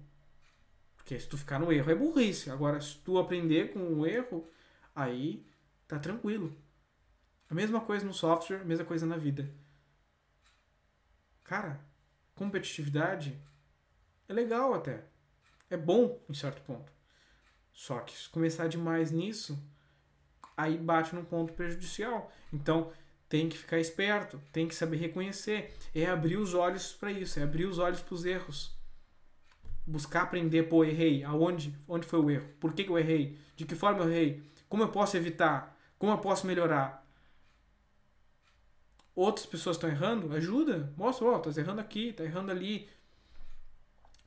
[0.95, 2.49] Porque se tu ficar no erro é burrice.
[2.49, 4.49] Agora, se tu aprender com o erro,
[4.95, 5.45] aí
[5.85, 6.55] tá tranquilo.
[7.49, 9.53] A mesma coisa no software, a mesma coisa na vida.
[11.45, 11.79] Cara,
[12.35, 13.41] competitividade
[14.27, 15.05] é legal até
[15.69, 16.91] é bom em certo ponto.
[17.73, 19.57] Só que se começar demais nisso,
[20.55, 22.31] aí bate num ponto prejudicial.
[22.51, 22.91] Então
[23.27, 27.43] tem que ficar esperto, tem que saber reconhecer, é abrir os olhos para isso, é
[27.43, 28.75] abrir os olhos para os erros.
[29.85, 32.47] Buscar aprender, pô, errei, aonde, onde foi o erro?
[32.59, 33.37] Por que, que eu errei?
[33.55, 34.43] De que forma eu errei?
[34.67, 35.77] Como eu posso evitar?
[35.99, 37.04] Como eu posso melhorar?
[39.15, 40.33] Outras pessoas estão errando?
[40.35, 42.89] Ajuda, mostra, ó, oh, tá errando aqui, tá errando ali.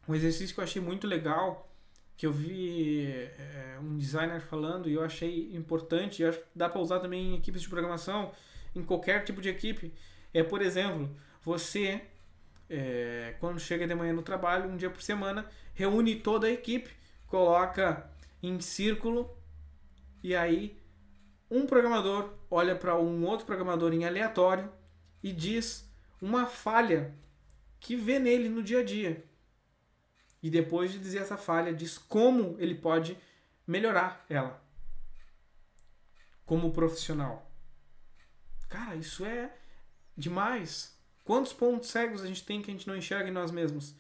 [0.08, 1.70] Um exercício que eu achei muito legal,
[2.16, 6.68] que eu vi é, um designer falando e eu achei importante, e acho que dá
[6.68, 8.32] para usar também em equipes de programação,
[8.74, 9.92] em qualquer tipo de equipe,
[10.32, 12.00] é, por exemplo, você,
[12.68, 16.90] é, quando chega de manhã no trabalho, um dia por semana, reúne toda a equipe,
[17.26, 18.10] coloca
[18.42, 19.30] em círculo
[20.22, 20.78] e aí
[21.50, 24.70] um programador olha para um outro programador em aleatório
[25.22, 25.88] e diz
[26.20, 27.14] uma falha
[27.80, 29.24] que vê nele no dia a dia.
[30.42, 33.16] E depois de dizer essa falha, diz como ele pode
[33.66, 34.62] melhorar ela
[36.46, 37.50] como profissional.
[38.68, 39.52] Cara, isso é
[40.16, 40.96] demais.
[41.24, 43.94] Quantos pontos cegos a gente tem que a gente não enxerga em nós mesmos?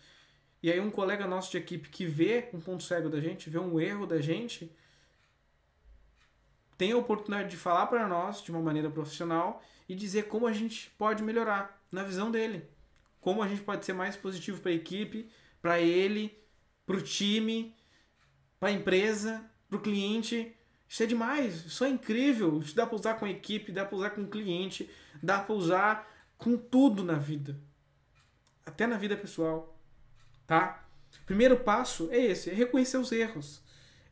[0.62, 3.58] E aí um colega nosso de equipe que vê um ponto cego da gente, vê
[3.58, 4.74] um erro da gente,
[6.78, 10.52] tem a oportunidade de falar para nós de uma maneira profissional e dizer como a
[10.52, 12.64] gente pode melhorar na visão dele.
[13.20, 15.28] Como a gente pode ser mais positivo para a equipe,
[15.60, 16.38] para ele,
[16.86, 17.74] para o time,
[18.60, 20.54] para a empresa, para o cliente.
[20.88, 22.60] Isso é demais, isso é incrível.
[22.60, 24.88] Isso dá para usar com a equipe, dá para usar com o cliente,
[25.20, 27.60] dá para usar com tudo na vida,
[28.64, 29.76] até na vida pessoal,
[30.46, 30.88] tá?
[31.26, 33.60] Primeiro passo é esse, é reconhecer os erros.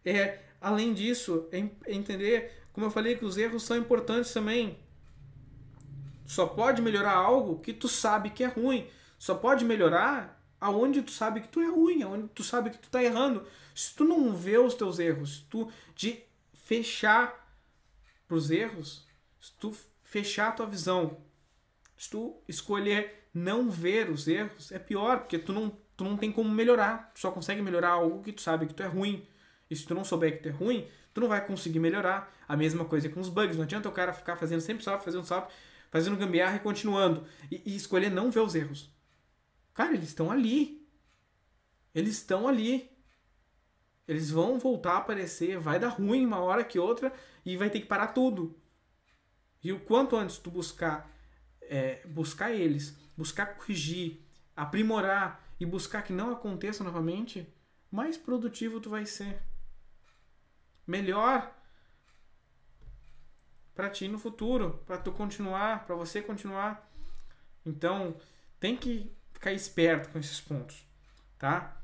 [0.04, 4.78] É, além disso, é entender, como eu falei, que os erros são importantes também.
[6.26, 8.88] Só pode melhorar algo que tu sabe que é ruim.
[9.18, 12.90] Só pode melhorar aonde tu sabe que tu é ruim, aonde tu sabe que tu
[12.90, 13.46] tá errando.
[13.74, 17.46] Se tu não vê os teus erros, se tu de fechar
[18.26, 19.06] pros erros,
[19.40, 21.18] se tu fechar a tua visão,
[21.96, 26.32] se tu escolher não ver os erros, é pior, porque tu não, tu não tem
[26.32, 27.12] como melhorar.
[27.14, 29.26] Tu só consegue melhorar algo que tu sabe que tu é ruim.
[29.70, 32.32] E se tu não souber que tu é ruim, tu não vai conseguir melhorar.
[32.48, 33.56] A mesma coisa com os bugs.
[33.56, 35.52] Não adianta o cara ficar fazendo sempre software, fazendo software,
[35.90, 37.26] fazendo gambiarra e continuando.
[37.50, 38.90] E, e escolher não ver os erros.
[39.74, 40.86] Cara, eles estão ali.
[41.94, 42.90] Eles estão ali.
[44.06, 47.12] Eles vão voltar a aparecer, vai dar ruim uma hora que outra
[47.44, 48.56] e vai ter que parar tudo.
[49.62, 51.10] E o quanto antes tu buscar
[51.68, 54.20] é, buscar eles, buscar corrigir,
[54.54, 57.46] aprimorar e buscar que não aconteça novamente,
[57.90, 59.40] mais produtivo tu vai ser.
[60.86, 61.52] Melhor
[63.74, 66.90] para ti no futuro, para tu continuar, para você continuar.
[67.64, 68.16] Então,
[68.58, 70.86] tem que ficar esperto com esses pontos,
[71.38, 71.76] tá?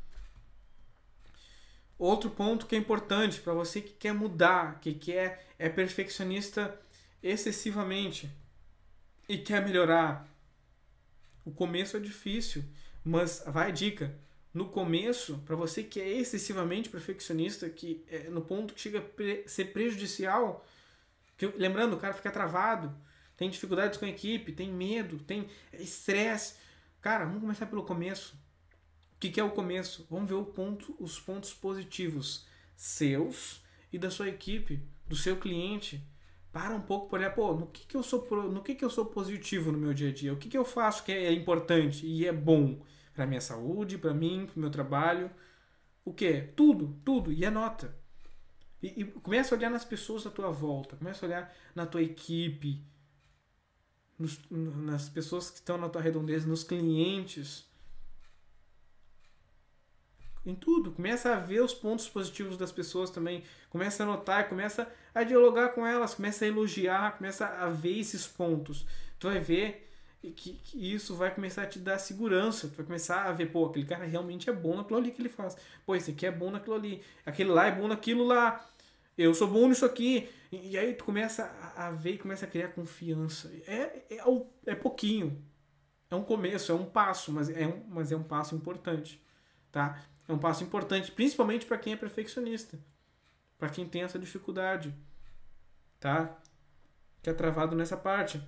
[1.99, 6.81] Outro ponto que é importante para você que quer mudar, que quer é perfeccionista
[7.23, 8.29] excessivamente
[9.29, 10.27] e quer melhorar.
[11.45, 12.65] O começo é difícil,
[13.05, 14.19] mas vai dica.
[14.53, 19.49] No começo, para você que é excessivamente perfeccionista, que é no ponto que chega a
[19.49, 20.67] ser prejudicial,
[21.39, 22.95] que, lembrando, o cara fica travado,
[23.37, 26.55] tem dificuldades com a equipe, tem medo, tem estresse.
[27.01, 28.37] Cara, vamos começar pelo começo
[29.23, 30.05] que, que é o começo?
[30.11, 33.63] Vamos ver o ponto, os pontos positivos seus
[33.93, 36.03] e da sua equipe, do seu cliente.
[36.53, 38.91] Para um pouco para olhar, pô, no que, que eu sou no que, que eu
[38.91, 40.33] sou positivo no meu dia a dia?
[40.33, 42.85] O que, que eu faço que é importante e é bom
[43.15, 45.31] para minha saúde, para mim, para meu trabalho?
[46.05, 46.43] O que?
[46.57, 47.97] Tudo, tudo e anota.
[48.83, 52.03] E, e começa a olhar nas pessoas à tua volta, começa a olhar na tua
[52.03, 52.85] equipe,
[54.19, 57.71] nos, nas pessoas que estão na tua redondeza, nos clientes
[60.45, 60.93] em tudo.
[60.93, 63.45] Começa a ver os pontos positivos das pessoas também.
[63.71, 68.27] Começa a notar, começa a dialogar com elas, começa a elogiar, começa a ver esses
[68.27, 68.87] pontos.
[69.19, 69.92] Tu vai ver
[70.31, 72.69] que, que, isso vai começar a te dar segurança.
[72.69, 75.29] Tu vai começar a ver, pô, aquele cara realmente é bom naquilo ali que ele
[75.29, 75.57] faz.
[75.85, 77.03] Pô, esse aqui é bom naquilo ali.
[77.27, 78.65] Aquele lá é bom naquilo lá.
[79.19, 80.29] Eu sou bom nisso aqui.
[80.51, 81.45] E, e aí tu começa
[81.77, 83.53] a, a ver e começa a criar confiança.
[83.67, 84.23] É, é, é,
[84.67, 85.43] é pouquinho.
[86.11, 89.21] É um começo, é um passo, mas é um, mas é um passo importante.
[89.71, 90.03] Tá?
[90.29, 92.79] É um passo importante, principalmente para quem é perfeccionista,
[93.59, 94.95] para quem tem essa dificuldade,
[95.99, 96.39] tá?
[97.23, 98.43] Que é travado nessa parte.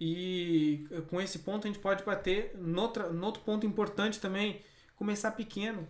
[0.00, 4.60] E com esse ponto a gente pode bater noutra, outro ponto importante também,
[4.96, 5.86] começar pequeno.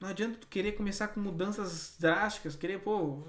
[0.00, 3.22] Não adianta tu querer começar com mudanças drásticas, querer, pô,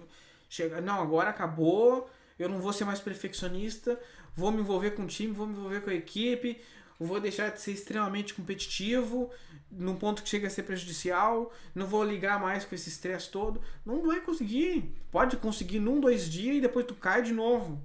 [0.49, 3.99] chegar, não, agora acabou, eu não vou ser mais perfeccionista,
[4.35, 6.61] vou me envolver com o time, vou me envolver com a equipe,
[6.99, 9.29] vou deixar de ser extremamente competitivo,
[9.71, 13.61] num ponto que chega a ser prejudicial, não vou ligar mais com esse estresse todo.
[13.85, 14.95] Não vai conseguir.
[15.11, 17.81] Pode conseguir num, dois dias e depois tu cai de novo.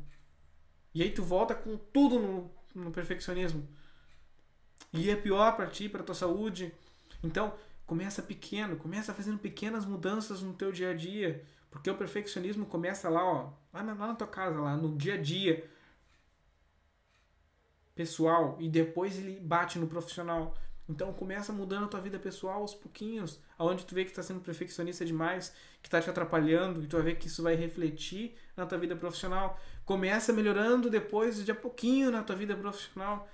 [0.94, 3.66] E aí tu volta com tudo no, no perfeccionismo.
[4.92, 6.72] E é pior para ti, para tua saúde.
[7.22, 7.54] Então,
[7.86, 13.08] começa pequeno, começa fazendo pequenas mudanças no teu dia a dia, porque o perfeccionismo começa
[13.08, 15.68] lá, ó, lá na, lá na tua casa, lá no dia a dia
[17.98, 20.56] pessoal e depois ele bate no profissional.
[20.88, 24.40] Então começa mudando a tua vida pessoal aos pouquinhos, aonde tu vê que está sendo
[24.40, 28.64] perfeccionista demais, que está te atrapalhando, e tu vai ver que isso vai refletir na
[28.64, 29.60] tua vida profissional.
[29.84, 33.28] Começa melhorando depois de a pouquinho na tua vida profissional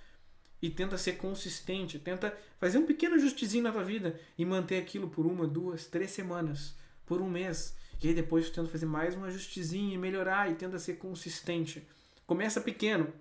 [0.61, 5.09] e tenta ser consistente, tenta fazer um pequeno ajustezinho na tua vida e manter aquilo
[5.09, 6.75] por uma, duas, três semanas,
[7.07, 7.77] por um mês.
[8.03, 11.87] E aí depois tu tenta fazer mais um ajustezinho e melhorar e tenta ser consistente.
[12.27, 13.13] Começa pequeno,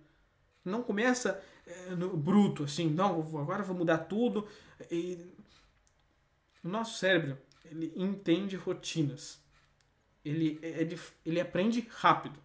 [0.65, 4.47] não começa é, no bruto, assim, não, agora vou mudar tudo.
[4.89, 5.33] E
[6.63, 9.41] o nosso cérebro, ele entende rotinas.
[10.23, 12.39] Ele, ele, ele aprende rápido.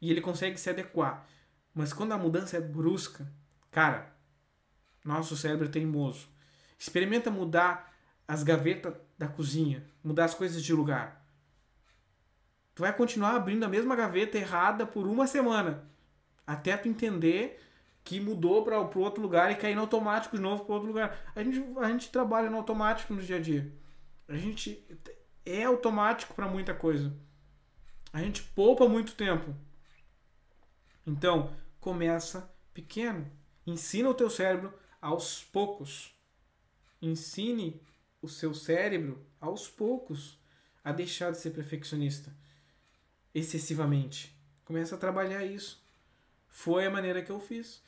[0.00, 1.26] E ele consegue se adequar.
[1.74, 3.26] Mas quando a mudança é brusca,
[3.70, 4.14] cara,
[5.04, 6.28] nosso cérebro é teimoso.
[6.78, 7.92] Experimenta mudar
[8.26, 11.24] as gavetas da cozinha, mudar as coisas de lugar.
[12.74, 15.88] Tu vai continuar abrindo a mesma gaveta errada por uma semana
[16.46, 17.60] até tu entender
[18.04, 21.32] que mudou para o outro lugar e cair no automático de novo para outro lugar.
[21.34, 23.72] A gente, a gente trabalha no automático no dia a dia.
[24.28, 24.86] A gente
[25.44, 27.16] é automático para muita coisa.
[28.12, 29.56] A gente poupa muito tempo.
[31.06, 33.30] Então, começa pequeno.
[33.66, 36.14] Ensina o teu cérebro aos poucos.
[37.00, 37.80] Ensine
[38.20, 40.38] o seu cérebro aos poucos
[40.82, 42.30] a deixar de ser perfeccionista
[43.34, 44.34] excessivamente.
[44.64, 45.82] Começa a trabalhar isso.
[46.48, 47.82] Foi a maneira que eu fiz.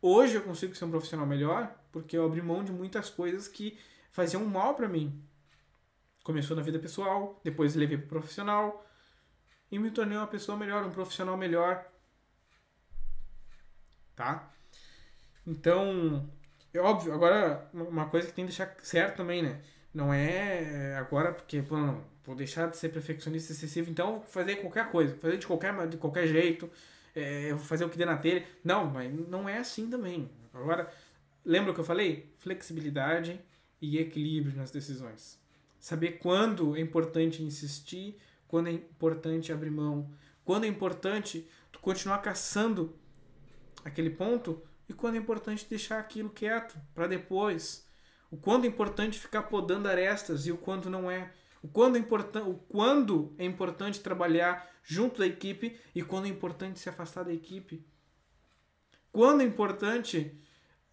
[0.00, 3.78] Hoje eu consigo ser um profissional melhor porque eu abri mão de muitas coisas que
[4.12, 5.20] faziam mal para mim.
[6.22, 8.86] Começou na vida pessoal, depois levei para profissional
[9.70, 11.84] e me tornei uma pessoa melhor, um profissional melhor.
[14.14, 14.52] Tá?
[15.44, 16.30] Então,
[16.72, 19.62] é óbvio, agora uma coisa que tem que deixar certo também, né?
[19.92, 24.90] Não é agora porque, pô, não, vou deixar de ser perfeccionista excessivo, então fazer qualquer
[24.90, 26.70] coisa, fazer de qualquer, de qualquer jeito
[27.14, 28.46] é, vou fazer o que der na telha.
[28.62, 30.30] Não, mas não é assim também.
[30.52, 30.92] Agora,
[31.44, 32.32] lembra o que eu falei?
[32.38, 33.40] Flexibilidade
[33.80, 35.40] e equilíbrio nas decisões.
[35.78, 40.10] Saber quando é importante insistir, quando é importante abrir mão,
[40.44, 42.96] quando é importante tu continuar caçando
[43.84, 47.86] aquele ponto e quando é importante deixar aquilo quieto para depois.
[48.30, 51.30] O quando é importante ficar podando arestas e o quando não é.
[51.62, 56.30] O quando é, importan o quando é importante trabalhar junto da equipe e quando é
[56.30, 57.84] importante se afastar da equipe.
[59.12, 60.34] Quando é importante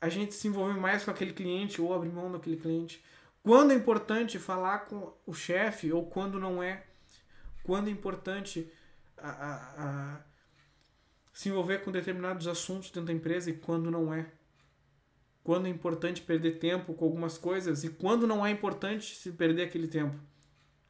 [0.01, 3.01] a gente se envolver mais com aquele cliente ou abrir mão daquele cliente.
[3.41, 6.83] Quando é importante falar com o chefe ou quando não é.
[7.63, 8.69] Quando é importante
[9.17, 10.21] a, a, a
[11.31, 14.29] se envolver com determinados assuntos dentro da empresa e quando não é.
[15.41, 19.63] Quando é importante perder tempo com algumas coisas e quando não é importante se perder
[19.63, 20.19] aquele tempo.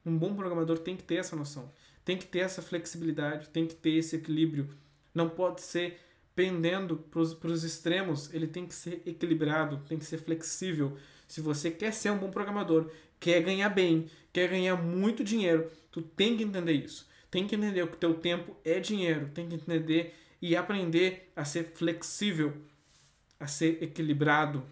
[0.03, 1.71] Um bom programador tem que ter essa noção,
[2.05, 4.69] tem que ter essa flexibilidade, tem que ter esse equilíbrio.
[5.13, 5.99] Não pode ser
[6.35, 10.97] pendendo para os extremos, ele tem que ser equilibrado, tem que ser flexível.
[11.27, 16.01] Se você quer ser um bom programador, quer ganhar bem, quer ganhar muito dinheiro, tu
[16.01, 17.09] tem que entender isso.
[17.31, 21.43] Tem que entender que o teu tempo é dinheiro, tem que entender e aprender a
[21.43, 22.53] ser flexível,
[23.39, 24.63] a ser equilibrado,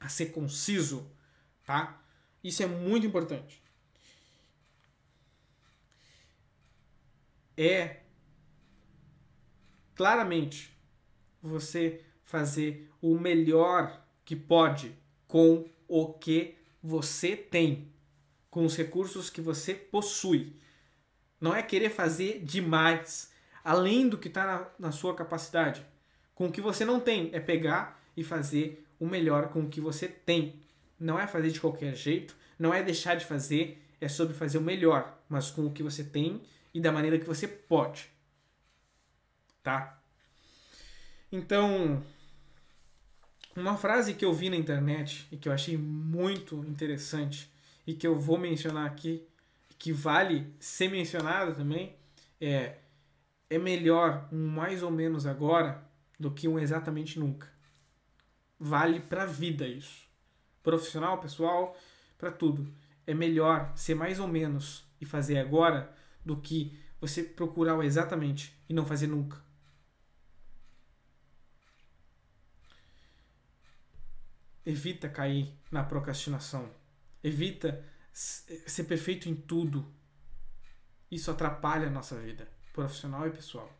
[0.00, 1.10] a ser conciso,
[1.64, 2.02] tá?
[2.42, 3.61] Isso é muito importante.
[7.56, 8.00] É
[9.94, 10.76] claramente
[11.42, 14.96] você fazer o melhor que pode
[15.26, 17.92] com o que você tem,
[18.50, 20.56] com os recursos que você possui.
[21.40, 23.32] Não é querer fazer demais,
[23.64, 25.84] além do que está na, na sua capacidade.
[26.34, 29.80] Com o que você não tem, é pegar e fazer o melhor com o que
[29.80, 30.60] você tem.
[30.98, 34.62] Não é fazer de qualquer jeito, não é deixar de fazer, é sobre fazer o
[34.62, 36.42] melhor, mas com o que você tem
[36.74, 38.10] e da maneira que você pode.
[39.62, 40.00] Tá?
[41.30, 42.02] Então,
[43.54, 47.50] uma frase que eu vi na internet e que eu achei muito interessante
[47.86, 49.26] e que eu vou mencionar aqui,
[49.78, 51.96] que vale ser mencionada também,
[52.40, 52.76] é
[53.52, 55.84] é melhor um mais ou menos agora
[56.18, 57.46] do que um exatamente nunca.
[58.58, 60.06] Vale para a vida isso.
[60.62, 61.76] Profissional, pessoal,
[62.16, 62.72] para tudo.
[63.06, 65.94] É melhor ser mais ou menos e fazer agora
[66.24, 69.42] do que você procurar o exatamente e não fazer nunca.
[74.64, 76.70] Evita cair na procrastinação.
[77.22, 79.92] Evita ser perfeito em tudo.
[81.10, 83.70] Isso atrapalha a nossa vida profissional e pessoal.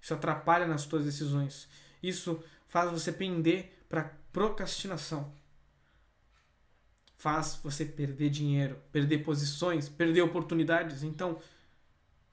[0.00, 1.68] Isso atrapalha nas suas decisões.
[2.02, 5.32] Isso faz você pender para procrastinação.
[7.16, 11.02] Faz você perder dinheiro, perder posições, perder oportunidades.
[11.02, 11.40] Então,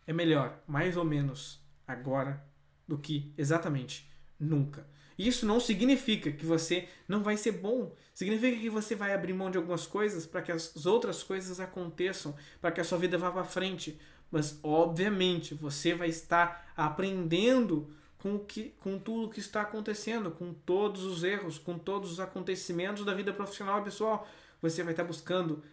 [0.08, 2.44] é melhor, mais ou menos, agora
[2.88, 4.88] do que exatamente nunca.
[5.18, 7.94] Isso não significa que você não vai ser bom.
[8.14, 12.36] Significa que você vai abrir mão de algumas coisas para que as outras coisas aconteçam,
[12.62, 14.00] para que a sua vida vá para frente,
[14.32, 20.32] mas obviamente você vai estar aprendendo com, o que, com tudo o que está acontecendo,
[20.32, 24.28] com todos os erros, com todos os acontecimentos da vida profissional e pessoal.
[24.62, 25.64] Você vai estar buscando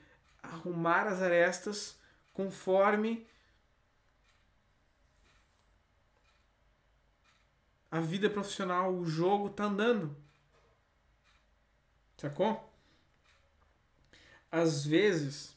[0.42, 1.98] arrumar as arestas
[2.32, 3.26] conforme
[7.94, 10.16] a vida profissional, o jogo está andando.
[12.16, 12.68] Sacou?
[14.50, 15.56] Às vezes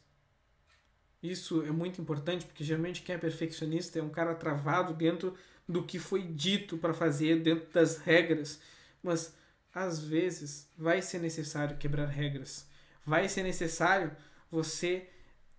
[1.24, 5.36] isso é muito importante porque geralmente quem é perfeccionista é um cara travado dentro
[5.68, 8.60] do que foi dito para fazer, dentro das regras.
[9.02, 9.34] Mas
[9.74, 12.68] às vezes vai ser necessário quebrar regras.
[13.04, 14.16] Vai ser necessário
[14.52, 15.10] você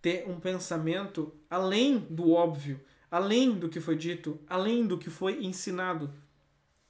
[0.01, 5.45] ter um pensamento além do óbvio, além do que foi dito, além do que foi
[5.45, 6.15] ensinado.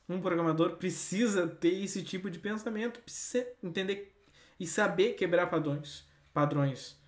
[0.08, 4.16] Um programador precisa ter esse tipo de pensamento, precisa entender
[4.58, 6.98] e saber quebrar padrões, padrões.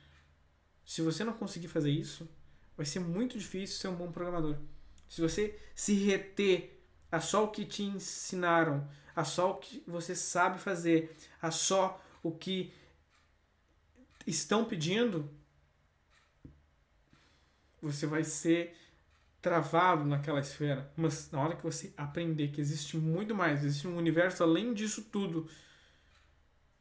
[0.84, 2.28] Se você não conseguir fazer isso,
[2.76, 4.58] vai ser muito difícil ser um bom programador.
[5.08, 10.14] Se você se reter a só o que te ensinaram, a só o que você
[10.14, 12.72] sabe fazer, a só o que
[14.26, 15.28] estão pedindo,
[17.80, 18.76] você vai ser
[19.40, 20.92] travado naquela esfera.
[20.96, 25.02] Mas na hora que você aprender que existe muito mais, existe um universo além disso
[25.10, 25.48] tudo,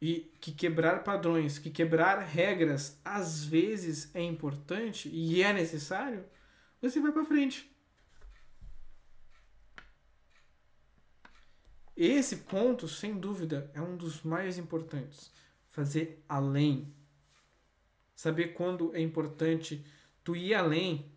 [0.00, 6.24] e que quebrar padrões, que quebrar regras às vezes é importante e é necessário,
[6.80, 7.70] você vai para frente.
[11.94, 15.30] Esse ponto, sem dúvida, é um dos mais importantes.
[15.68, 16.94] Fazer além.
[18.16, 19.84] Saber quando é importante
[20.24, 21.12] tu ir além.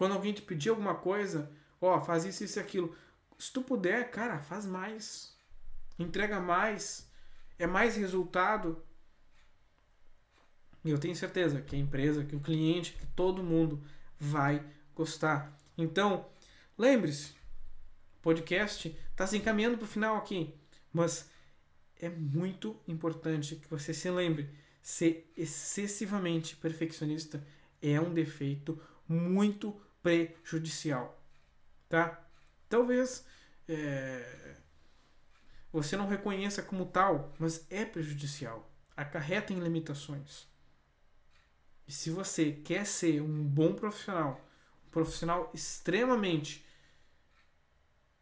[0.00, 2.96] Quando alguém te pedir alguma coisa, ó, faz isso, isso e aquilo.
[3.38, 5.36] Se tu puder, cara, faz mais
[5.98, 7.06] entrega mais.
[7.58, 8.82] é mais resultado.
[10.82, 13.84] E eu tenho certeza que a empresa, que o cliente, que todo mundo
[14.18, 15.54] vai gostar.
[15.76, 16.26] Então,
[16.78, 20.54] lembre-se, o podcast está se encaminhando para o final aqui,
[20.90, 21.28] mas
[22.00, 24.48] é muito importante que você se lembre:
[24.80, 27.46] ser excessivamente perfeccionista
[27.82, 31.22] é um defeito muito prejudicial,
[31.88, 32.22] tá?
[32.68, 33.24] Talvez
[33.68, 34.56] é,
[35.72, 40.48] você não reconheça como tal, mas é prejudicial, acarreta em limitações.
[41.86, 44.40] E se você quer ser um bom profissional,
[44.86, 46.64] um profissional extremamente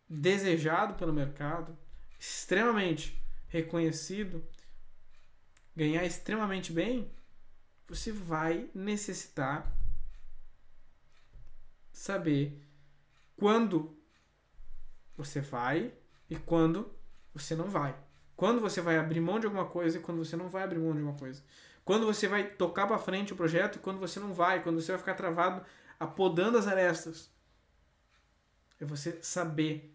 [0.09, 1.77] desejado pelo mercado,
[2.19, 4.43] extremamente reconhecido,
[5.77, 7.11] ganhar extremamente bem,
[7.87, 9.78] você vai necessitar
[11.99, 12.65] saber
[13.37, 13.99] quando
[15.17, 15.93] você vai
[16.31, 16.95] e quando
[17.35, 17.99] você não vai.
[18.37, 20.93] Quando você vai abrir mão de alguma coisa e quando você não vai abrir mão
[20.93, 21.43] de alguma coisa.
[21.85, 24.63] Quando você vai tocar para frente o projeto e quando você não vai.
[24.63, 25.65] Quando você vai ficar travado
[25.99, 27.29] apodando as arestas.
[28.81, 29.93] É você saber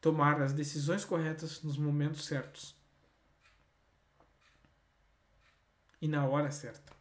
[0.00, 2.76] tomar as decisões corretas nos momentos certos.
[6.00, 6.92] E na hora certa.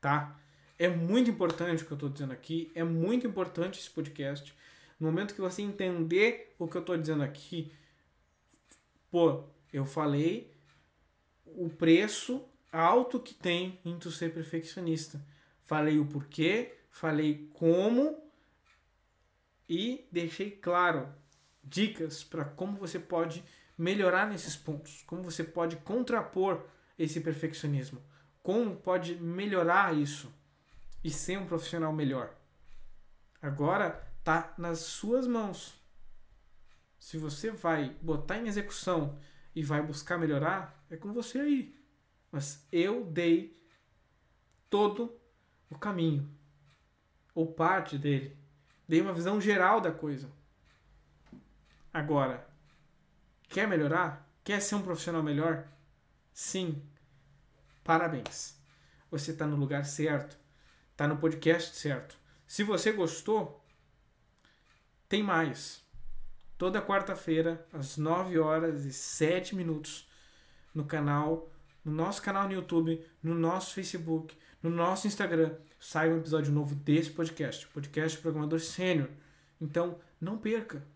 [0.00, 0.38] Tá?
[0.78, 2.70] É muito importante o que eu estou dizendo aqui.
[2.74, 4.54] É muito importante esse podcast.
[4.98, 7.72] No momento que você entender o que eu estou dizendo aqui,
[9.10, 10.52] pô, eu falei
[11.46, 15.24] o preço alto que tem em tu ser perfeccionista.
[15.62, 18.22] Falei o porquê, falei como
[19.68, 21.08] e deixei claro
[21.62, 23.42] dicas para como você pode
[23.78, 26.64] melhorar nesses pontos, como você pode contrapor
[26.98, 28.02] esse perfeccionismo,
[28.42, 30.32] como pode melhorar isso
[31.04, 32.34] e ser um profissional melhor.
[33.40, 35.78] Agora tá nas suas mãos.
[36.98, 39.18] Se você vai botar em execução
[39.54, 41.78] e vai buscar melhorar, é com você aí.
[42.32, 43.62] Mas eu dei
[44.70, 45.14] todo
[45.68, 46.28] o caminho,
[47.34, 48.36] ou parte dele.
[48.88, 50.32] Dei uma visão geral da coisa.
[51.92, 52.48] Agora,
[53.48, 54.28] quer melhorar?
[54.42, 55.68] Quer ser um profissional melhor?
[56.32, 56.82] Sim.
[57.84, 58.58] Parabéns.
[59.10, 60.43] Você está no lugar certo.
[60.94, 62.16] Está no podcast certo.
[62.46, 63.66] Se você gostou,
[65.08, 65.82] tem mais.
[66.56, 70.08] Toda quarta-feira, às 9 horas e 7 minutos,
[70.72, 71.50] no canal,
[71.84, 76.76] no nosso canal no YouTube, no nosso Facebook, no nosso Instagram, sai um episódio novo
[76.76, 79.08] desse podcast, podcast Programador Sênior.
[79.60, 80.86] Então, não perca.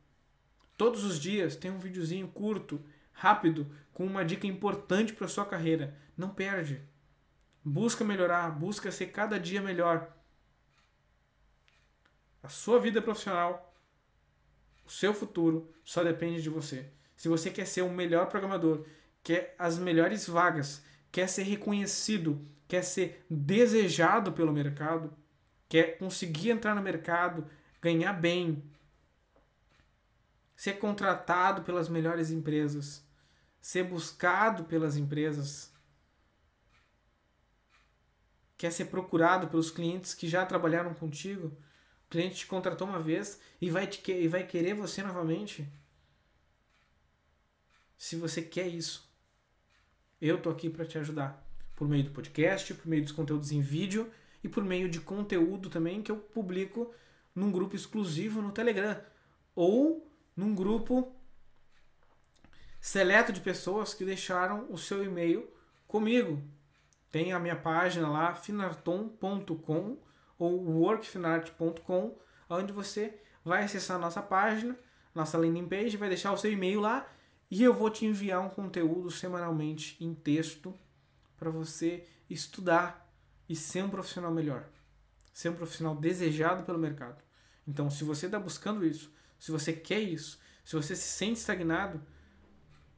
[0.77, 2.81] Todos os dias tem um videozinho curto,
[3.11, 5.99] rápido, com uma dica importante para sua carreira.
[6.17, 6.88] Não perde.
[7.69, 10.11] Busca melhorar, busca ser cada dia melhor.
[12.43, 13.75] A sua vida profissional,
[14.87, 16.91] o seu futuro só depende de você.
[17.15, 18.87] Se você quer ser o melhor programador,
[19.23, 25.13] quer as melhores vagas, quer ser reconhecido, quer ser desejado pelo mercado,
[25.69, 27.47] quer conseguir entrar no mercado,
[27.83, 28.63] ganhar bem,
[30.57, 33.07] ser contratado pelas melhores empresas,
[33.61, 35.71] ser buscado pelas empresas,
[38.59, 41.57] quer ser procurado pelos clientes que já trabalharam contigo.
[42.07, 45.67] O cliente te contratou uma vez e vai, te, e vai querer você novamente.
[47.97, 49.09] Se você quer isso,
[50.21, 51.47] eu tô aqui para te ajudar
[51.77, 54.11] por meio do podcast, por meio dos conteúdos em vídeo
[54.43, 56.93] e por meio de conteúdo também que eu publico
[57.33, 59.01] num grupo exclusivo no Telegram
[59.55, 61.15] ou num grupo
[62.81, 65.49] seleto de pessoas que deixaram o seu e-mail
[65.87, 66.43] comigo.
[67.11, 69.99] Tem a minha página lá, finarton.com
[70.39, 74.79] ou workfinart.com, onde você vai acessar a nossa página,
[75.15, 77.09] nossa landing page, vai deixar o seu e-mail lá
[77.51, 80.79] e eu vou te enviar um conteúdo semanalmente em texto
[81.37, 83.11] para você estudar
[83.49, 84.69] e ser um profissional melhor,
[85.33, 87.23] ser um profissional desejado pelo mercado.
[87.67, 92.03] Então, se você está buscando isso, se você quer isso, se você se sente estagnado,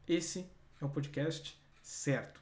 [0.06, 0.50] esse
[0.80, 2.39] é o podcast certo.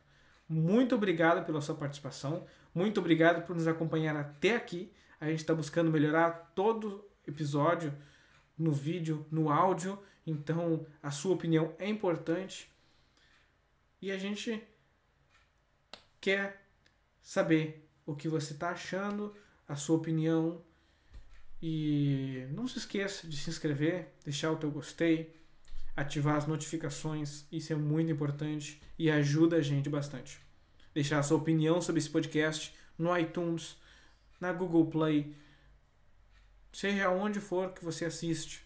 [0.48, 2.46] Muito obrigado pela sua participação.
[2.74, 4.90] Muito obrigado por nos acompanhar até aqui.
[5.20, 7.92] A gente está buscando melhorar todo episódio
[8.56, 10.02] no vídeo, no áudio.
[10.26, 12.72] Então, a sua opinião é importante.
[14.00, 14.62] E a gente
[16.20, 16.64] quer
[17.20, 19.34] saber o que você está achando,
[19.66, 20.62] a sua opinião
[21.60, 25.37] e não se esqueça de se inscrever, deixar o teu gostei,
[25.98, 30.38] ativar as notificações, isso é muito importante e ajuda a gente bastante.
[30.94, 33.76] Deixar a sua opinião sobre esse podcast no iTunes,
[34.40, 35.34] na Google Play,
[36.72, 38.64] seja onde for que você assiste.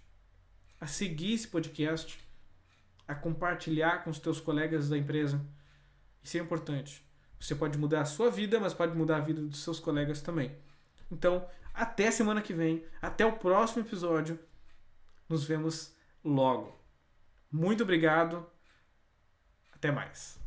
[0.79, 2.21] A seguir esse podcast,
[3.09, 5.41] a compartilhar com os teus colegas da empresa.
[6.23, 7.03] Isso é importante.
[7.41, 10.55] Você pode mudar a sua vida, mas pode mudar a vida dos seus colegas também.
[11.11, 14.39] Então, até semana que vem, até o próximo episódio.
[15.31, 16.82] Nos vemos logo.
[17.53, 18.51] Muito obrigado.
[19.73, 20.42] Até mais.